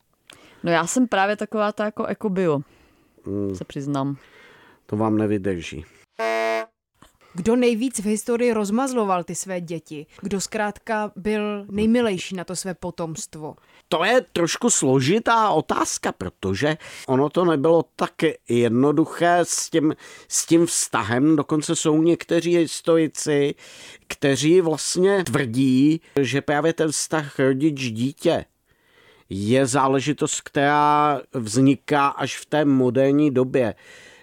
No 0.63 0.71
já 0.71 0.87
jsem 0.87 1.07
právě 1.07 1.35
taková 1.35 1.71
ta 1.71 1.85
jako 1.85 2.05
ekobio, 2.05 2.59
hmm. 3.25 3.55
se 3.55 3.65
přiznám. 3.65 4.17
To 4.85 4.97
vám 4.97 5.17
nevydrží. 5.17 5.85
Kdo 7.35 7.55
nejvíc 7.55 7.99
v 7.99 8.05
historii 8.05 8.53
rozmazloval 8.53 9.23
ty 9.23 9.35
své 9.35 9.61
děti? 9.61 10.05
Kdo 10.21 10.41
zkrátka 10.41 11.11
byl 11.15 11.65
nejmilejší 11.69 12.35
na 12.35 12.43
to 12.43 12.55
své 12.55 12.73
potomstvo? 12.73 13.55
To 13.89 14.03
je 14.03 14.21
trošku 14.33 14.69
složitá 14.69 15.49
otázka, 15.49 16.11
protože 16.11 16.77
ono 17.07 17.29
to 17.29 17.45
nebylo 17.45 17.85
tak 17.95 18.13
jednoduché 18.49 19.39
s 19.43 19.69
tím, 19.69 19.95
s 20.27 20.45
tím 20.45 20.65
vztahem. 20.65 21.35
Dokonce 21.35 21.75
jsou 21.75 22.01
někteří 22.01 22.57
historici, 22.57 23.55
kteří 24.07 24.61
vlastně 24.61 25.23
tvrdí, 25.23 26.01
že 26.21 26.41
právě 26.41 26.73
ten 26.73 26.91
vztah 26.91 27.39
rodič-dítě 27.39 28.45
je 29.29 29.65
záležitost, 29.65 30.41
která 30.41 31.21
vzniká 31.33 32.07
až 32.07 32.37
v 32.37 32.45
té 32.45 32.65
moderní 32.65 33.31
době 33.31 33.75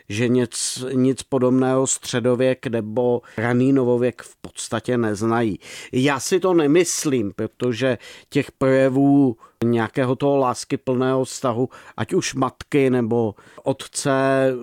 že 0.08 0.28
nic, 0.28 0.84
nic 0.92 1.22
podobného 1.22 1.86
středověk 1.86 2.66
nebo 2.66 3.20
raný 3.36 3.72
novověk 3.72 4.22
v 4.22 4.36
podstatě 4.36 4.98
neznají. 4.98 5.58
Já 5.92 6.20
si 6.20 6.40
to 6.40 6.54
nemyslím, 6.54 7.32
protože 7.36 7.98
těch 8.28 8.52
projevů 8.52 9.36
nějakého 9.62 10.16
toho 10.16 10.36
lásky 10.36 10.76
plného 10.76 11.24
vztahu, 11.24 11.68
ať 11.96 12.12
už 12.12 12.34
matky 12.34 12.90
nebo 12.90 13.34
otce, 13.62 14.10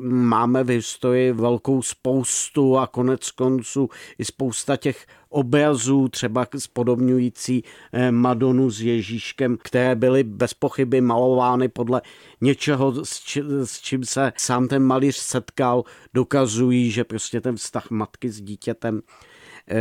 máme 0.01 0.63
v 0.63 0.69
historii 0.69 1.31
velkou 1.31 1.81
spoustu 1.81 2.77
a 2.77 2.87
konec 2.87 3.31
konců 3.31 3.89
i 4.17 4.25
spousta 4.25 4.77
těch 4.77 5.05
obrazů, 5.29 6.07
třeba 6.09 6.47
spodobňující 6.57 7.63
eh, 7.93 8.11
Madonu 8.11 8.69
s 8.69 8.81
Ježíškem, 8.81 9.57
které 9.63 9.95
byly 9.95 10.23
bez 10.23 10.53
pochyby 10.53 11.01
malovány 11.01 11.67
podle 11.67 12.01
něčeho, 12.41 13.05
s, 13.05 13.19
či, 13.19 13.43
s 13.63 13.81
čím 13.81 14.03
se 14.03 14.33
sám 14.37 14.67
ten 14.67 14.83
malíř 14.83 15.15
setkal, 15.15 15.83
dokazují, 16.13 16.91
že 16.91 17.03
prostě 17.03 17.41
ten 17.41 17.55
vztah 17.55 17.91
matky 17.91 18.29
s 18.29 18.41
dítětem 18.41 19.01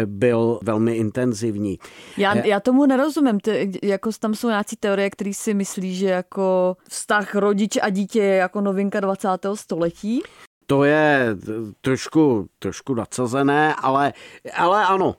byl 0.06 0.58
velmi 0.62 0.96
intenzivní. 0.96 1.78
Já, 2.16 2.34
eh, 2.34 2.48
já 2.48 2.60
tomu 2.60 2.86
nerozumím. 2.86 3.40
Ty, 3.40 3.78
jako 3.82 4.10
tam 4.20 4.34
jsou 4.34 4.48
nějaké 4.48 4.76
teorie, 4.80 5.10
které 5.10 5.34
si 5.34 5.54
myslí, 5.54 5.96
že 5.96 6.06
jako 6.06 6.76
vztah 6.88 7.34
rodiče 7.34 7.80
a 7.80 7.90
dítě 7.90 8.18
je 8.18 8.36
jako 8.36 8.60
novinka 8.60 9.00
20. 9.00 9.56
století. 9.56 10.22
To 10.66 10.84
je 10.84 11.36
trošku, 11.80 12.48
trošku 12.58 12.94
nadsazené, 12.94 13.74
ale, 13.74 14.12
ale 14.56 14.86
ano, 14.86 15.14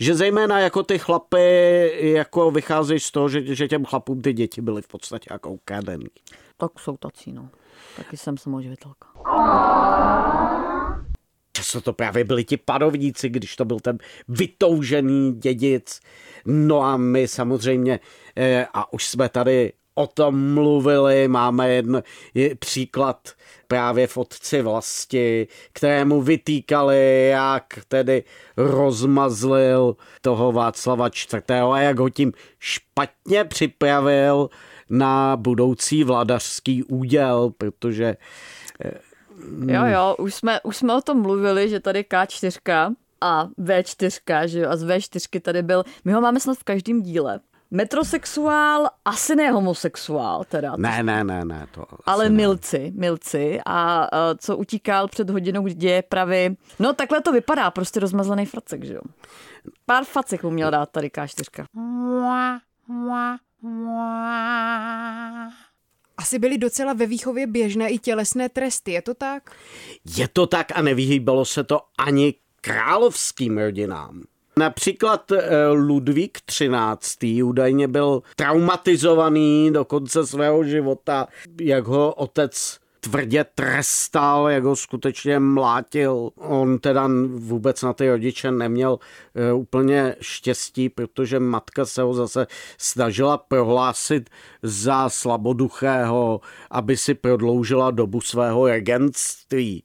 že 0.00 0.14
zejména 0.14 0.60
jako 0.60 0.82
ty 0.82 0.98
chlapy 0.98 1.92
jako 2.12 2.50
vycházejí 2.50 3.00
z 3.00 3.10
toho, 3.10 3.28
že, 3.28 3.54
že 3.54 3.68
těm 3.68 3.84
chlapům 3.84 4.22
ty 4.22 4.32
děti 4.32 4.60
byly 4.60 4.82
v 4.82 4.88
podstatě 4.88 5.28
jako 5.30 5.50
ukradený. 5.50 6.06
Tak 6.56 6.70
jsou 6.78 6.96
tací, 6.96 7.32
no. 7.32 7.48
Taky 7.96 8.16
jsem 8.16 8.36
samoživitelka. 8.36 9.08
Často 11.52 11.80
to 11.80 11.92
právě 11.92 12.24
byli 12.24 12.44
ti 12.44 12.56
panovníci, 12.56 13.28
když 13.28 13.56
to 13.56 13.64
byl 13.64 13.80
ten 13.80 13.98
vytoužený 14.28 15.32
dědic. 15.32 16.00
No 16.46 16.82
a 16.82 16.96
my 16.96 17.28
samozřejmě, 17.28 18.00
eh, 18.36 18.66
a 18.74 18.92
už 18.92 19.06
jsme 19.06 19.28
tady 19.28 19.72
o 19.94 20.06
tom 20.06 20.54
mluvili, 20.54 21.28
máme 21.28 21.70
jeden 21.70 22.02
příklad 22.58 23.28
právě 23.68 24.06
v 24.06 24.16
otci 24.16 24.62
vlasti, 24.62 25.48
kterému 25.72 26.22
vytýkali, 26.22 27.28
jak 27.28 27.78
tedy 27.88 28.24
rozmazlil 28.56 29.96
toho 30.20 30.52
Václava 30.52 31.08
IV. 31.08 31.50
a 31.50 31.80
jak 31.80 31.98
ho 31.98 32.08
tím 32.08 32.32
špatně 32.58 33.44
připravil 33.44 34.48
na 34.90 35.36
budoucí 35.36 36.04
vladařský 36.04 36.82
úděl, 36.82 37.52
protože... 37.58 38.16
Jo, 39.66 39.84
jo, 39.86 40.16
už 40.18 40.34
jsme, 40.34 40.60
už 40.60 40.76
jsme 40.76 40.94
o 40.94 41.00
tom 41.00 41.22
mluvili, 41.22 41.68
že 41.68 41.80
tady 41.80 42.00
K4 42.00 42.94
a 43.20 43.46
V4, 43.46 44.46
že 44.46 44.60
jo, 44.60 44.70
a 44.70 44.76
z 44.76 44.86
V4 44.86 45.40
tady 45.40 45.62
byl, 45.62 45.84
my 46.04 46.12
ho 46.12 46.20
máme 46.20 46.40
snad 46.40 46.58
v 46.58 46.64
každém 46.64 47.02
díle, 47.02 47.40
Metrosexuál, 47.74 48.88
asi 49.04 49.36
ne 49.36 49.50
homosexuál 49.50 50.44
teda. 50.44 50.76
Ne, 50.76 51.02
ne, 51.02 51.24
ne, 51.24 51.44
ne. 51.44 51.66
To 51.74 51.84
ale 52.06 52.28
ne. 52.28 52.36
milci, 52.36 52.92
milci. 52.94 53.60
A 53.66 54.08
uh, 54.12 54.38
co 54.38 54.56
utíkal 54.56 55.08
před 55.08 55.30
hodinou, 55.30 55.62
kdy 55.62 55.86
je 55.86 56.02
pravý. 56.02 56.56
No 56.78 56.92
takhle 56.92 57.20
to 57.20 57.32
vypadá, 57.32 57.70
prostě 57.70 58.00
rozmazlený 58.00 58.46
fracek, 58.46 58.84
že 58.84 58.94
jo. 58.94 59.00
Pár 59.86 60.04
facek 60.04 60.42
mu 60.42 60.50
měl 60.50 60.70
dát 60.70 60.90
tady 60.90 61.08
K4. 61.08 61.64
Asi 66.22 66.38
byly 66.38 66.58
docela 66.58 66.92
ve 66.92 67.06
výchově 67.06 67.46
běžné 67.46 67.88
i 67.88 67.98
tělesné 67.98 68.48
tresty, 68.48 68.92
je 68.92 69.02
to 69.02 69.14
tak? 69.14 69.50
Je 70.16 70.28
to 70.28 70.46
tak 70.46 70.66
a 70.74 70.82
nevyhýbalo 70.82 71.44
se 71.44 71.64
to 71.64 71.80
ani 71.98 72.34
královským 72.60 73.58
rodinám. 73.58 74.22
Například 74.58 75.32
eh, 75.32 75.68
Ludvík 75.68 76.38
XIII. 76.46 77.42
údajně 77.42 77.88
byl 77.88 78.22
traumatizovaný 78.36 79.70
do 79.72 79.84
konce 79.84 80.26
svého 80.26 80.64
života, 80.64 81.28
jak 81.60 81.86
ho 81.86 82.14
otec 82.14 82.78
tvrdě 83.04 83.44
trestal, 83.54 84.48
jak 84.48 84.64
ho 84.64 84.76
skutečně 84.76 85.38
mlátil. 85.38 86.30
On 86.36 86.78
teda 86.78 87.08
vůbec 87.34 87.82
na 87.82 87.92
ty 87.92 88.08
rodiče 88.08 88.50
neměl 88.50 88.98
e, 89.34 89.52
úplně 89.52 90.16
štěstí, 90.20 90.88
protože 90.88 91.40
matka 91.40 91.84
se 91.84 92.02
ho 92.02 92.14
zase 92.14 92.46
snažila 92.78 93.38
prohlásit 93.38 94.30
za 94.62 95.08
slaboduchého, 95.08 96.40
aby 96.70 96.96
si 96.96 97.14
prodloužila 97.14 97.90
dobu 97.90 98.20
svého 98.20 98.66
regentství, 98.66 99.84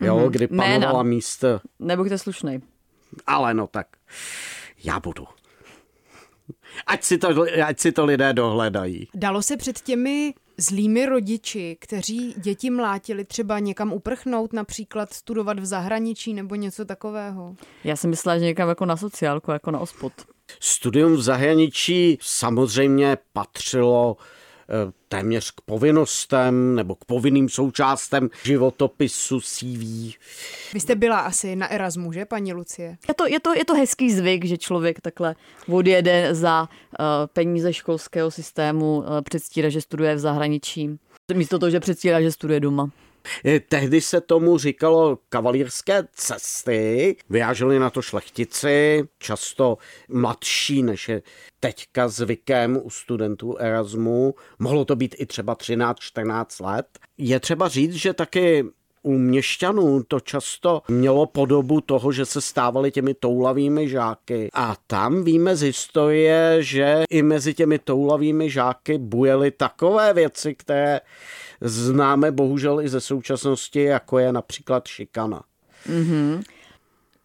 jo, 0.00 0.16
mm-hmm. 0.16 0.30
kdy 0.30 0.46
panovala 0.48 1.02
místo. 1.02 1.60
Nebuďte 1.78 2.18
slušnej. 2.18 2.60
Ale 3.26 3.54
no 3.54 3.66
tak, 3.66 3.86
já 4.84 5.00
budu. 5.00 5.26
Ať 6.86 7.04
si, 7.04 7.18
to, 7.18 7.28
ať 7.64 7.78
si 7.78 7.92
to 7.92 8.04
lidé 8.04 8.32
dohledají. 8.32 9.08
Dalo 9.14 9.42
se 9.42 9.56
před 9.56 9.80
těmi 9.80 10.34
zlými 10.60 11.06
rodiči, 11.06 11.76
kteří 11.80 12.34
děti 12.36 12.70
mlátili, 12.70 13.24
třeba 13.24 13.58
někam 13.58 13.92
uprchnout, 13.92 14.52
například 14.52 15.12
studovat 15.12 15.58
v 15.58 15.64
zahraničí 15.66 16.34
nebo 16.34 16.54
něco 16.54 16.84
takového? 16.84 17.56
Já 17.84 17.96
jsem 17.96 18.10
myslela, 18.10 18.38
že 18.38 18.44
někam 18.44 18.68
jako 18.68 18.86
na 18.86 18.96
sociálku, 18.96 19.50
jako 19.50 19.70
na 19.70 19.78
ospod. 19.78 20.12
Studium 20.60 21.16
v 21.16 21.22
zahraničí 21.22 22.18
samozřejmě 22.20 23.18
patřilo 23.32 24.16
téměř 25.08 25.50
k 25.50 25.60
povinnostem 25.60 26.74
nebo 26.74 26.94
k 26.94 27.04
povinným 27.04 27.48
součástem 27.48 28.30
životopisu 28.44 29.40
CV. 29.40 30.16
Vy 30.74 30.80
jste 30.80 30.94
byla 30.94 31.18
asi 31.18 31.56
na 31.56 31.72
Erasmu, 31.72 32.12
že, 32.12 32.24
paní 32.24 32.52
Lucie? 32.52 32.96
Je 33.08 33.14
to, 33.14 33.26
je 33.26 33.40
to, 33.40 33.54
je 33.54 33.64
to 33.64 33.74
hezký 33.74 34.12
zvyk, 34.12 34.44
že 34.44 34.58
člověk 34.58 35.00
takhle 35.00 35.34
odjede 35.68 36.34
za 36.34 36.62
uh, 36.62 37.06
peníze 37.32 37.72
školského 37.72 38.30
systému, 38.30 38.96
uh, 38.96 39.04
předstírá, 39.20 39.68
že 39.68 39.80
studuje 39.80 40.14
v 40.14 40.18
zahraničí. 40.18 40.98
Místo 41.34 41.58
toho, 41.58 41.70
že 41.70 41.80
předstírá, 41.80 42.22
že 42.22 42.32
studuje 42.32 42.60
doma. 42.60 42.90
Eh, 43.44 43.60
tehdy 43.60 44.00
se 44.00 44.20
tomu 44.20 44.58
říkalo 44.58 45.18
kavalírské 45.28 46.04
cesty, 46.12 47.16
vyjáželi 47.30 47.78
na 47.78 47.90
to 47.90 48.02
šlechtici, 48.02 49.04
často 49.18 49.78
mladší 50.08 50.82
než 50.82 51.08
je 51.08 51.22
teďka 51.60 52.08
zvykem 52.08 52.80
u 52.82 52.90
studentů 52.90 53.56
Erasmu. 53.58 54.34
Mohlo 54.58 54.84
to 54.84 54.96
být 54.96 55.14
i 55.18 55.26
třeba 55.26 55.54
13-14 55.56 56.64
let. 56.64 56.86
Je 57.18 57.40
třeba 57.40 57.68
říct, 57.68 57.94
že 57.94 58.12
taky 58.12 58.64
u 59.02 59.18
měšťanů 59.18 60.02
to 60.02 60.20
často 60.20 60.82
mělo 60.88 61.26
podobu 61.26 61.80
toho, 61.80 62.12
že 62.12 62.26
se 62.26 62.40
stávali 62.40 62.90
těmi 62.90 63.14
toulavými 63.14 63.88
žáky. 63.88 64.48
A 64.54 64.76
tam 64.86 65.24
víme 65.24 65.56
z 65.56 65.60
historie, 65.62 66.56
že 66.60 67.02
i 67.10 67.22
mezi 67.22 67.54
těmi 67.54 67.78
toulavými 67.78 68.50
žáky 68.50 68.98
bujely 68.98 69.50
takové 69.50 70.12
věci, 70.14 70.54
které 70.54 71.00
známe 71.60 72.30
bohužel 72.32 72.80
i 72.80 72.88
ze 72.88 73.00
současnosti, 73.00 73.82
jako 73.82 74.18
je 74.18 74.32
například 74.32 74.86
šikana. 74.86 75.42
Mm-hmm. 75.86 76.42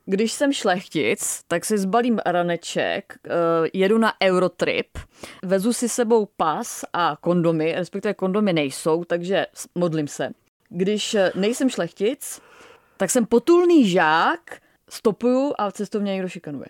Když 0.05 0.31
jsem 0.31 0.53
šlechtic, 0.53 1.41
tak 1.47 1.65
si 1.65 1.77
zbalím 1.77 2.19
raneček, 2.25 3.13
eh, 3.25 3.29
jedu 3.73 3.97
na 3.97 4.13
Eurotrip, 4.23 4.97
vezu 5.43 5.73
si 5.73 5.89
sebou 5.89 6.27
pas 6.37 6.85
a 6.93 7.17
kondomy, 7.21 7.73
respektive 7.75 8.13
kondomy 8.13 8.53
nejsou, 8.53 9.03
takže 9.03 9.45
modlím 9.75 10.07
se. 10.07 10.29
Když 10.69 11.13
eh, 11.13 11.31
nejsem 11.35 11.69
šlechtic, 11.69 12.41
tak 12.97 13.09
jsem 13.09 13.25
potulný 13.25 13.89
žák, 13.89 14.57
stopuju 14.89 15.53
a 15.57 15.71
cestovně 15.71 16.13
někdo 16.13 16.29
šikanuje. 16.29 16.67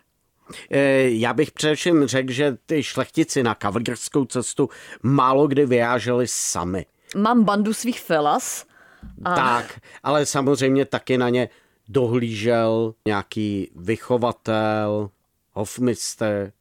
Eh, 0.72 1.10
já 1.10 1.34
bych 1.34 1.52
především 1.52 2.08
řekl, 2.08 2.32
že 2.32 2.58
ty 2.66 2.84
šlechtici 2.84 3.44
na 3.44 3.56
kavalírskou 3.56 4.26
cestu 4.26 4.70
málo 5.04 5.48
kdy 5.48 5.66
vyjáželi 5.66 6.28
sami. 6.28 6.86
Mám 7.16 7.44
bandu 7.44 7.74
svých 7.74 8.00
felas. 8.00 8.66
A... 9.24 9.36
Tak, 9.36 9.80
ale 10.04 10.26
samozřejmě 10.26 10.86
taky 10.86 11.18
na 11.18 11.30
ně 11.30 11.50
dohlížel 11.90 12.94
nějaký 13.08 13.72
vychovatel, 13.76 15.10
hofmister, 15.54 16.52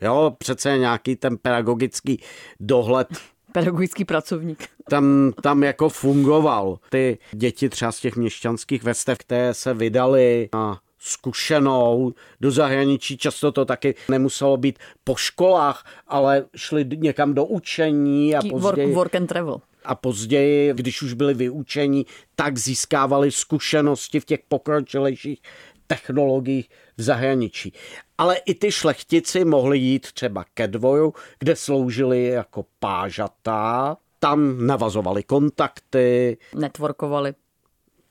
jo, 0.00 0.36
přece 0.38 0.78
nějaký 0.78 1.16
ten 1.16 1.36
pedagogický 1.38 2.22
dohled 2.60 3.08
pedagogický 3.52 4.04
pracovník. 4.04 4.68
Tam, 4.90 5.32
tam 5.42 5.62
jako 5.62 5.88
fungoval. 5.88 6.78
Ty 6.90 7.18
děti 7.32 7.68
třeba 7.68 7.92
z 7.92 8.00
těch 8.00 8.16
měšťanských 8.16 8.82
vestev, 8.82 9.18
které 9.18 9.54
se 9.54 9.74
vydali 9.74 10.48
na 10.54 10.80
zkušenou 10.98 12.14
do 12.40 12.50
zahraničí, 12.50 13.18
často 13.18 13.52
to 13.52 13.64
taky 13.64 13.94
nemuselo 14.08 14.56
být 14.56 14.78
po 15.04 15.16
školách, 15.16 15.84
ale 16.08 16.44
šli 16.56 16.86
někam 16.96 17.34
do 17.34 17.44
učení 17.44 18.36
a 18.36 18.40
později... 18.50 18.86
Work, 18.86 18.94
work 18.94 19.14
and 19.14 19.26
travel. 19.26 19.60
A 19.84 19.94
později, 19.94 20.74
když 20.74 21.02
už 21.02 21.12
byli 21.12 21.34
vyučení, 21.34 22.06
tak 22.34 22.58
získávali 22.58 23.30
zkušenosti 23.30 24.20
v 24.20 24.24
těch 24.24 24.40
pokročilejších 24.48 25.42
technologiích 25.86 26.68
v 26.96 27.02
zahraničí. 27.02 27.72
Ale 28.18 28.36
i 28.36 28.54
ty 28.54 28.72
šlechtici 28.72 29.44
mohli 29.44 29.78
jít 29.78 30.12
třeba 30.12 30.44
ke 30.54 30.68
dvoju, 30.68 31.14
kde 31.38 31.56
sloužili 31.56 32.24
jako 32.24 32.64
pážatá, 32.78 33.96
tam 34.18 34.66
navazovali 34.66 35.22
kontakty. 35.22 36.38
Networkovali. 36.54 37.34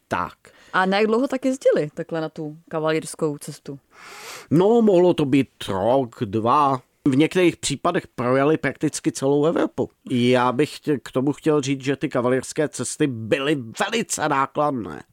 Tak. 0.07 0.33
A 0.73 0.85
na 0.85 0.97
jak 0.97 1.07
dlouho 1.07 1.27
tak 1.27 1.45
jezdili 1.45 1.89
takhle 1.93 2.21
na 2.21 2.29
tu 2.29 2.57
kavalírskou 2.69 3.37
cestu? 3.37 3.79
No, 4.51 4.81
mohlo 4.81 5.13
to 5.13 5.25
být 5.25 5.49
rok, 5.67 6.15
dva. 6.25 6.81
V 7.07 7.15
některých 7.15 7.57
případech 7.57 8.07
projeli 8.07 8.57
prakticky 8.57 9.11
celou 9.11 9.45
Evropu. 9.45 9.89
Já 10.11 10.51
bych 10.51 10.79
k 11.03 11.11
tomu 11.11 11.33
chtěl 11.33 11.61
říct, 11.61 11.83
že 11.83 11.95
ty 11.95 12.09
kavalírské 12.09 12.69
cesty 12.69 13.07
byly 13.07 13.57
velice 13.79 14.29
nákladné. 14.29 15.03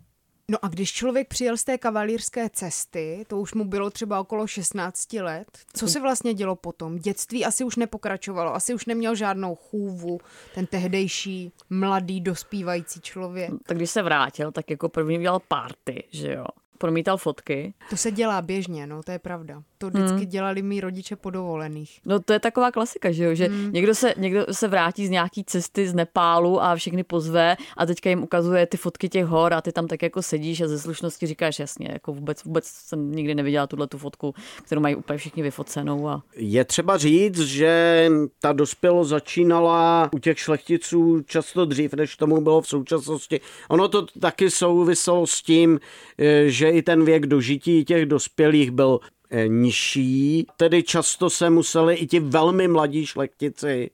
No 0.50 0.58
a 0.62 0.68
když 0.68 0.92
člověk 0.92 1.28
přijel 1.28 1.56
z 1.56 1.64
té 1.64 1.78
kavalírské 1.78 2.50
cesty, 2.50 3.24
to 3.28 3.40
už 3.40 3.54
mu 3.54 3.64
bylo 3.64 3.90
třeba 3.90 4.20
okolo 4.20 4.46
16 4.46 5.12
let, 5.12 5.46
co 5.72 5.88
se 5.88 6.00
vlastně 6.00 6.34
dělo 6.34 6.56
potom? 6.56 6.98
Dětství 6.98 7.44
asi 7.44 7.64
už 7.64 7.76
nepokračovalo, 7.76 8.54
asi 8.54 8.74
už 8.74 8.86
neměl 8.86 9.14
žádnou 9.14 9.54
chůvu, 9.54 10.18
ten 10.54 10.66
tehdejší 10.66 11.52
mladý 11.70 12.20
dospívající 12.20 13.00
člověk. 13.00 13.50
Tak 13.66 13.76
když 13.76 13.90
se 13.90 14.02
vrátil, 14.02 14.52
tak 14.52 14.70
jako 14.70 14.88
první 14.88 15.18
udělal 15.18 15.40
party, 15.48 16.04
že 16.10 16.32
jo 16.32 16.44
promítal 16.78 17.16
fotky. 17.16 17.74
To 17.90 17.96
se 17.96 18.10
dělá 18.10 18.42
běžně, 18.42 18.86
no, 18.86 19.02
to 19.02 19.12
je 19.12 19.18
pravda. 19.18 19.62
To 19.78 19.90
vždycky 19.90 20.16
hmm. 20.16 20.26
dělali 20.26 20.62
mý 20.62 20.80
rodiče 20.80 21.16
po 21.16 21.30
dovolených. 21.30 22.00
No 22.04 22.20
to 22.20 22.32
je 22.32 22.40
taková 22.40 22.70
klasika, 22.70 23.12
že 23.12 23.24
jo, 23.24 23.34
že 23.34 23.46
hmm. 23.46 23.72
někdo, 23.72 23.94
se, 23.94 24.14
někdo 24.16 24.46
se 24.50 24.68
vrátí 24.68 25.06
z 25.06 25.10
nějaký 25.10 25.44
cesty 25.44 25.88
z 25.88 25.94
Nepálu 25.94 26.62
a 26.62 26.76
všechny 26.76 27.04
pozve 27.04 27.56
a 27.76 27.86
teďka 27.86 28.10
jim 28.10 28.22
ukazuje 28.22 28.66
ty 28.66 28.76
fotky 28.76 29.08
těch 29.08 29.24
hor 29.24 29.54
a 29.54 29.60
ty 29.60 29.72
tam 29.72 29.86
tak 29.86 30.02
jako 30.02 30.22
sedíš 30.22 30.60
a 30.60 30.68
ze 30.68 30.78
slušnosti 30.78 31.26
říkáš 31.26 31.58
jasně, 31.58 31.88
jako 31.92 32.12
vůbec, 32.12 32.44
vůbec 32.44 32.64
jsem 32.66 33.12
nikdy 33.12 33.34
neviděla 33.34 33.66
tuhle 33.66 33.86
tu 33.86 33.98
fotku, 33.98 34.34
kterou 34.62 34.80
mají 34.80 34.96
úplně 34.96 35.18
všichni 35.18 35.42
vyfocenou. 35.42 36.08
A... 36.08 36.22
Je 36.36 36.64
třeba 36.64 36.96
říct, 36.96 37.40
že 37.40 38.10
ta 38.40 38.52
dospělost 38.52 39.10
začínala 39.10 40.08
u 40.12 40.18
těch 40.18 40.38
šlechticů 40.38 41.22
často 41.26 41.64
dřív, 41.64 41.94
než 41.94 42.16
tomu 42.16 42.40
bylo 42.40 42.60
v 42.60 42.68
současnosti. 42.68 43.40
Ono 43.68 43.88
to 43.88 44.06
taky 44.20 44.50
souviselo 44.50 45.26
s 45.26 45.42
tím, 45.42 45.80
eh, 46.18 46.44
že 46.48 46.70
i 46.70 46.82
ten 46.82 47.04
věk 47.04 47.26
dožití 47.26 47.84
těch 47.84 48.06
dospělých 48.06 48.70
byl 48.70 49.00
nižší, 49.46 50.46
tedy 50.56 50.82
často 50.82 51.30
se 51.30 51.50
museli 51.50 51.94
i 51.94 52.06
ti 52.06 52.20
velmi 52.20 52.68
mladí 52.68 53.06
šlechtici 53.06 53.90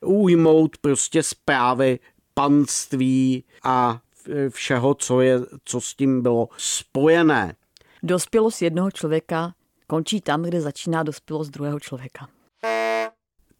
ujmout 0.00 0.76
prostě 0.78 1.22
zprávy 1.22 1.98
panství 2.34 3.44
a 3.62 4.00
všeho, 4.48 4.94
co, 4.94 5.20
je, 5.20 5.40
co 5.64 5.80
s 5.80 5.94
tím 5.94 6.22
bylo 6.22 6.48
spojené. 6.56 7.56
Dospělost 8.02 8.62
jednoho 8.62 8.90
člověka 8.90 9.54
končí 9.86 10.20
tam, 10.20 10.42
kde 10.42 10.60
začíná 10.60 11.02
dospělost 11.02 11.50
druhého 11.50 11.80
člověka. 11.80 12.28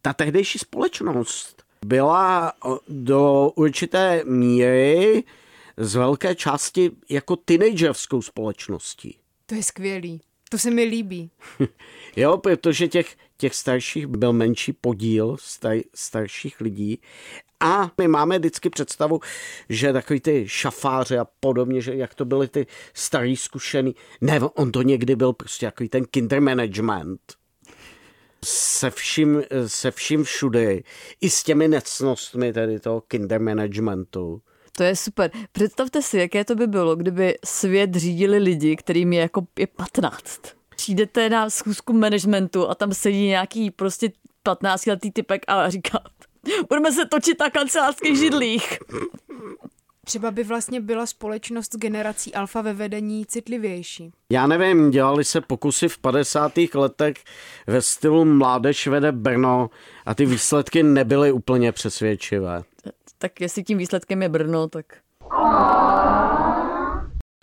Ta 0.01 0.13
tehdejší 0.13 0.59
společnost 0.59 1.63
byla 1.85 2.53
do 2.87 3.51
určité 3.55 4.23
míry 4.25 5.23
z 5.77 5.95
velké 5.95 6.35
části 6.35 6.91
jako 7.09 7.35
teenagerskou 7.35 8.21
společností. 8.21 9.17
To 9.45 9.55
je 9.55 9.63
skvělý. 9.63 10.21
To 10.55 10.59
se 10.59 10.71
mi 10.71 10.83
líbí. 10.83 11.31
jo, 12.15 12.37
protože 12.37 12.87
těch, 12.87 13.15
těch 13.37 13.55
starších 13.55 14.07
byl 14.07 14.33
menší 14.33 14.73
podíl 14.73 15.37
star, 15.39 15.77
starších 15.93 16.61
lidí 16.61 16.99
a 17.59 17.91
my 17.97 18.07
máme 18.07 18.39
vždycky 18.39 18.69
představu, 18.69 19.19
že 19.69 19.93
takový 19.93 20.19
ty 20.19 20.43
šafáře 20.47 21.19
a 21.19 21.25
podobně, 21.39 21.81
že 21.81 21.95
jak 21.95 22.15
to 22.15 22.25
byly 22.25 22.47
ty 22.47 22.67
starý 22.93 23.35
zkušený. 23.35 23.95
Ne, 24.21 24.39
on 24.39 24.71
to 24.71 24.81
někdy 24.81 25.15
byl 25.15 25.33
prostě 25.33 25.65
takový 25.65 25.89
ten 25.89 26.05
kinder 26.05 26.41
management. 26.41 27.21
Se 28.45 28.91
vším, 28.91 29.43
se 29.67 29.91
vším 29.91 30.23
všude. 30.23 30.79
I 31.21 31.29
s 31.29 31.43
těmi 31.43 31.67
necnostmi 31.67 32.53
tedy 32.53 32.79
toho 32.79 33.01
kinder 33.01 33.41
managementu. 33.41 34.41
To 34.77 34.83
je 34.83 34.95
super. 34.95 35.31
Představte 35.51 36.01
si, 36.01 36.17
jaké 36.17 36.45
to 36.45 36.55
by 36.55 36.67
bylo, 36.67 36.95
kdyby 36.95 37.37
svět 37.45 37.95
řídili 37.95 38.37
lidi, 38.37 38.75
kterým 38.75 39.13
je 39.13 39.21
jako 39.21 39.47
je 39.59 39.67
15. 39.67 40.41
Přijdete 40.75 41.29
na 41.29 41.49
schůzku 41.49 41.93
managementu 41.93 42.69
a 42.69 42.75
tam 42.75 42.93
sedí 42.93 43.27
nějaký 43.27 43.71
prostě 43.71 44.11
15 44.43 44.85
letý 44.85 45.11
typek 45.11 45.41
a 45.47 45.69
říká, 45.69 45.99
budeme 46.69 46.91
se 46.91 47.05
točit 47.05 47.39
na 47.39 47.49
kancelářských 47.49 48.17
židlích. 48.17 48.77
Třeba 50.05 50.31
by 50.31 50.43
vlastně 50.43 50.81
byla 50.81 51.05
společnost 51.05 51.73
s 51.73 51.77
generací 51.77 52.33
alfa 52.33 52.61
ve 52.61 52.73
vedení 52.73 53.25
citlivější. 53.25 54.11
Já 54.29 54.47
nevím, 54.47 54.91
dělali 54.91 55.23
se 55.23 55.41
pokusy 55.41 55.87
v 55.87 55.97
50. 55.97 56.51
letech 56.73 57.15
ve 57.67 57.81
stylu 57.81 58.25
Mládež 58.25 58.87
vede 58.87 59.11
Brno 59.11 59.69
a 60.05 60.15
ty 60.15 60.25
výsledky 60.25 60.83
nebyly 60.83 61.31
úplně 61.31 61.71
přesvědčivé. 61.71 62.63
Tak 63.17 63.41
jestli 63.41 63.63
tím 63.63 63.77
výsledkem 63.77 64.21
je 64.21 64.29
Brno, 64.29 64.67
tak... 64.67 64.85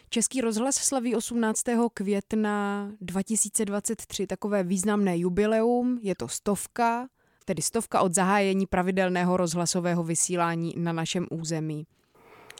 Český 0.09 0.41
rozhlas 0.41 0.75
slaví 0.75 1.17
18. 1.17 1.63
května 1.95 2.89
2023 3.01 4.27
takové 4.27 4.63
významné 4.63 5.19
jubileum, 5.19 5.99
je 6.03 6.15
to 6.15 6.29
stovka, 6.29 7.09
tedy 7.45 7.63
stovka 7.63 8.01
od 8.01 8.15
zahájení 8.15 8.67
pravidelného 8.67 9.37
rozhlasového 9.37 10.05
vysílání 10.05 10.75
na 10.77 10.93
našem 10.93 11.27
území. 11.31 11.87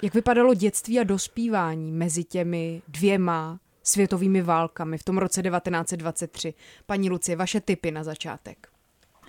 Jak 0.03 0.15
vypadalo 0.15 0.55
dětství 0.55 1.01
a 1.01 1.05
dospívání 1.05 1.93
mezi 1.93 2.25
těmi 2.25 2.83
dvěma 2.89 3.61
světovými 3.83 4.43
válkami 4.43 4.99
v 4.99 5.05
tom 5.05 5.19
roce 5.19 5.43
1923? 5.43 6.55
Paní 6.87 7.11
Lucie, 7.11 7.37
vaše 7.37 7.61
typy 7.61 7.91
na 7.91 8.05
začátek. 8.05 8.72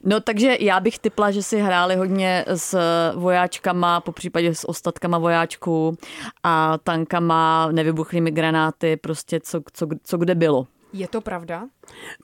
No 0.04 0.20
takže 0.20 0.58
já 0.60 0.80
bych 0.80 1.00
typla, 1.00 1.32
že 1.32 1.44
si 1.44 1.60
hráli 1.60 1.96
hodně 1.96 2.46
s 2.48 2.78
vojáčkama, 3.16 4.02
po 4.02 4.12
případě 4.12 4.56
s 4.56 4.70
ostatkama 4.70 5.18
vojáčků 5.18 5.98
a 6.44 6.78
tankama, 6.78 7.72
nevybuchlými 7.72 8.32
granáty, 8.32 8.98
prostě 8.98 9.40
co, 9.40 9.62
co, 9.74 9.88
co 10.04 10.18
kde 10.18 10.36
bylo. 10.36 10.68
Je 10.94 11.08
to 11.08 11.22
pravda? 11.22 11.68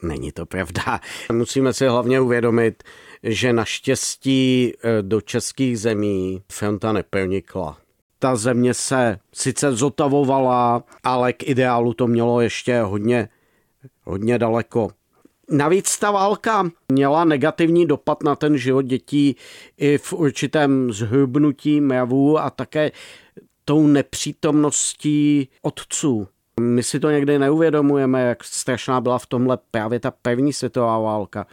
Není 0.03 0.31
to 0.31 0.45
pravda. 0.45 0.99
Musíme 1.31 1.73
si 1.73 1.87
hlavně 1.87 2.19
uvědomit, 2.19 2.83
že 3.23 3.53
naštěstí 3.53 4.73
eh, 4.73 5.01
do 5.01 5.21
českých 5.21 5.79
zemí 5.79 6.43
fronta 6.51 6.93
nepronikla. 6.93 7.77
Ta 8.19 8.35
země 8.35 8.73
se 8.73 9.19
sice 9.33 9.71
zotavovala, 9.71 10.83
ale 11.03 11.33
k 11.33 11.43
ideálu 11.43 11.93
to 11.93 12.07
mělo 12.07 12.41
ještě 12.41 12.81
hodně, 12.81 13.29
hodně 14.03 14.37
daleko. 14.37 14.89
Navíc 15.51 15.99
ta 15.99 16.11
válka 16.11 16.69
měla 16.91 17.25
negativní 17.25 17.85
dopad 17.85 18.23
na 18.23 18.35
ten 18.35 18.57
život 18.57 18.81
dětí 18.81 19.35
i 19.77 19.97
v 19.97 20.13
určitém 20.13 20.93
zhubnutí 20.93 21.81
mravů 21.81 22.39
a 22.39 22.49
také 22.49 22.91
tou 23.65 23.87
nepřítomností 23.87 25.49
otců. 25.61 26.27
My 26.61 26.83
si 26.83 26.99
to 26.99 27.11
někdy 27.11 27.39
neuvědomujeme, 27.39 28.21
jak 28.21 28.43
strašná 28.43 29.01
byla 29.01 29.19
v 29.19 29.25
tomhle 29.25 29.57
právě 29.71 29.99
ta 29.99 30.11
první 30.11 30.53
světová 30.53 30.99
válka, 30.99 31.47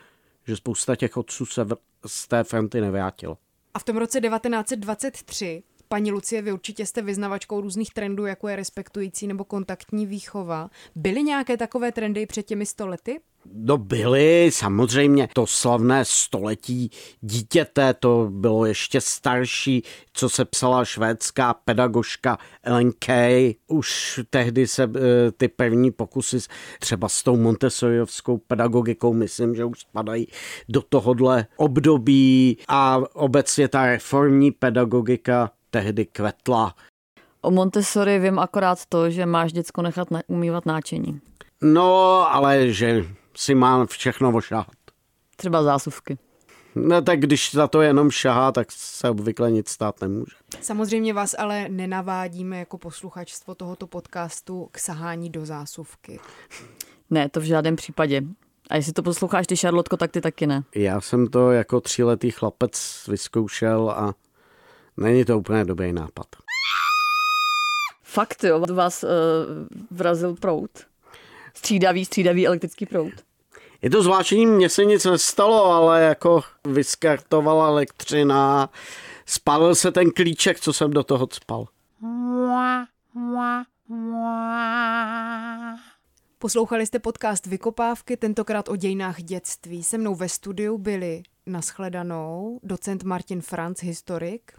že 0.46 0.56
spousta 0.56 0.96
těch 0.96 1.16
otců 1.16 1.46
se 1.46 1.66
z 2.06 2.28
té 2.28 2.44
fronty 2.44 2.80
nevrátilo. 2.80 3.38
A 3.74 3.78
v 3.78 3.84
tom 3.84 3.96
roce 3.96 4.20
1923 4.20 5.62
Paní 5.88 6.12
Lucie, 6.12 6.42
vy 6.42 6.52
určitě 6.52 6.86
jste 6.86 7.02
vyznavačkou 7.02 7.60
různých 7.60 7.94
trendů, 7.94 8.26
jako 8.26 8.48
je 8.48 8.56
respektující 8.56 9.26
nebo 9.26 9.44
kontaktní 9.44 10.06
výchova. 10.06 10.70
Byly 10.94 11.22
nějaké 11.22 11.56
takové 11.56 11.92
trendy 11.92 12.26
před 12.26 12.42
těmi 12.42 12.66
stolety? 12.66 13.20
No 13.54 13.78
byly, 13.78 14.50
samozřejmě. 14.52 15.28
To 15.32 15.46
slavné 15.46 16.04
století 16.04 16.90
dítěte, 17.20 17.94
to 17.94 18.28
bylo 18.30 18.66
ještě 18.66 19.00
starší, 19.00 19.82
co 20.12 20.28
se 20.28 20.44
psala 20.44 20.84
švédská 20.84 21.54
pedagožka 21.54 22.38
Ellen 22.62 22.92
Kay. 22.98 23.54
Už 23.66 24.20
tehdy 24.30 24.66
se 24.66 24.82
eh, 24.82 25.32
ty 25.32 25.48
první 25.48 25.90
pokusy 25.90 26.38
třeba 26.80 27.08
s 27.08 27.22
tou 27.22 27.36
Montessoriovskou 27.36 28.38
pedagogikou, 28.38 29.12
myslím, 29.12 29.54
že 29.54 29.64
už 29.64 29.80
spadají 29.80 30.26
do 30.68 30.82
tohohle 30.82 31.46
období 31.56 32.58
a 32.68 32.98
obecně 33.14 33.68
ta 33.68 33.86
reformní 33.86 34.50
pedagogika 34.50 35.50
tehdy 35.70 36.06
kvetla. 36.06 36.74
O 37.40 37.50
Montessori 37.50 38.18
vím 38.18 38.38
akorát 38.38 38.86
to, 38.86 39.10
že 39.10 39.26
máš 39.26 39.52
děcko 39.52 39.82
nechat 39.82 40.08
umývat 40.26 40.66
náčení. 40.66 41.20
No, 41.62 42.26
ale 42.34 42.72
že 42.72 43.04
si 43.36 43.54
má 43.54 43.86
všechno 43.86 44.32
ošahat. 44.36 44.76
Třeba 45.36 45.62
zásuvky. 45.62 46.18
No 46.74 47.02
tak 47.02 47.20
když 47.20 47.54
za 47.54 47.66
to 47.68 47.82
jenom 47.82 48.10
šahá, 48.10 48.52
tak 48.52 48.72
se 48.72 49.10
obvykle 49.10 49.50
nic 49.50 49.68
stát 49.68 50.00
nemůže. 50.00 50.36
Samozřejmě 50.60 51.14
vás 51.14 51.34
ale 51.38 51.68
nenavádíme 51.68 52.58
jako 52.58 52.78
posluchačstvo 52.78 53.54
tohoto 53.54 53.86
podcastu 53.86 54.68
k 54.72 54.78
sahání 54.78 55.30
do 55.30 55.46
zásuvky. 55.46 56.20
Ne, 57.10 57.28
to 57.28 57.40
v 57.40 57.44
žádném 57.44 57.76
případě. 57.76 58.22
A 58.70 58.76
jestli 58.76 58.92
to 58.92 59.02
posloucháš 59.02 59.46
ty, 59.46 59.56
Šarlotko, 59.56 59.96
tak 59.96 60.10
ty 60.10 60.20
taky 60.20 60.46
ne. 60.46 60.62
Já 60.74 61.00
jsem 61.00 61.26
to 61.26 61.52
jako 61.52 61.80
tříletý 61.80 62.30
chlapec 62.30 63.04
vyzkoušel 63.08 63.90
a 63.90 64.14
není 64.96 65.24
to 65.24 65.38
úplně 65.38 65.64
dobrý 65.64 65.92
nápad. 65.92 66.26
Fakt 68.02 68.44
jo, 68.44 68.64
vás 68.74 69.04
uh, 69.04 69.10
vrazil 69.90 70.34
prout. 70.34 70.70
Střídavý, 71.56 72.04
střídavý 72.04 72.46
elektrický 72.46 72.86
prout. 72.86 73.12
Je 73.82 73.90
to 73.90 74.02
zvláštní, 74.02 74.46
mně 74.46 74.68
se 74.68 74.84
nic 74.84 75.04
nestalo, 75.04 75.64
ale 75.64 76.02
jako 76.02 76.42
vyskartovala 76.64 77.68
elektřina, 77.68 78.70
spalil 79.26 79.74
se 79.74 79.92
ten 79.92 80.10
klíček, 80.10 80.60
co 80.60 80.72
jsem 80.72 80.90
do 80.90 81.02
toho 81.02 81.28
spal. 81.32 81.66
Poslouchali 86.38 86.86
jste 86.86 86.98
podcast 86.98 87.46
Vykopávky, 87.46 88.16
tentokrát 88.16 88.68
o 88.68 88.76
dějinách 88.76 89.22
dětství. 89.22 89.82
Se 89.82 89.98
mnou 89.98 90.14
ve 90.14 90.28
studiu 90.28 90.78
byli 90.78 91.22
naschledanou 91.46 92.60
docent 92.62 93.02
Martin 93.02 93.40
Franc, 93.40 93.82
historik. 93.82 94.52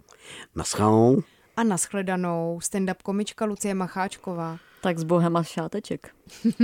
Naschledanou. 0.54 1.22
A 1.56 1.62
naschledanou 1.62 2.58
stand-up 2.62 3.02
komička 3.02 3.44
Lucie 3.44 3.74
Macháčková. 3.74 4.58
Tak 4.80 4.98
s 4.98 5.04
bohem 5.04 5.36
a 5.36 5.42
šáteček. 5.42 6.08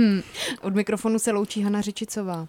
Od 0.61 0.75
mikrofonu 0.75 1.19
se 1.19 1.31
loučí 1.31 1.61
Hana 1.61 1.81
Řičicová. 1.81 2.47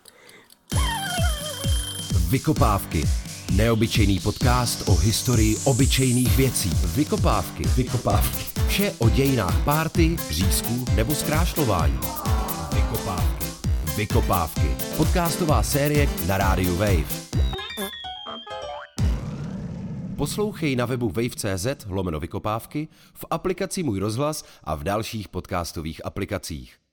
Vykopávky. 2.31 3.05
Neobyčejný 3.52 4.20
podcast 4.20 4.88
o 4.88 4.94
historii 4.94 5.57
obyčejných 5.64 6.37
věcí. 6.37 6.70
Vykopávky. 6.96 7.62
Vykopávky. 7.76 8.61
Vše 8.68 8.92
o 8.98 9.11
dějinách 9.11 9.64
párty, 9.64 10.16
řízků 10.31 10.85
nebo 10.94 11.14
zkrášlování. 11.14 11.98
Vykopávky. 12.74 13.46
Vykopávky. 13.96 14.76
Podcastová 14.96 15.62
série 15.62 16.09
na 16.26 16.38
rádiu 16.38 16.76
Wave. 16.76 17.56
Poslouchej 20.16 20.76
na 20.76 20.87
webu 20.87 21.09
wave.cz 21.09 21.66
lomeno 21.88 22.20
vykopávky, 22.20 22.88
v 23.14 23.24
aplikaci 23.31 23.83
Můj 23.83 23.98
rozhlas 23.98 24.44
a 24.64 24.74
v 24.74 24.85
dalších 24.85 25.29
podcastových 25.29 26.07
aplikacích. 26.07 26.86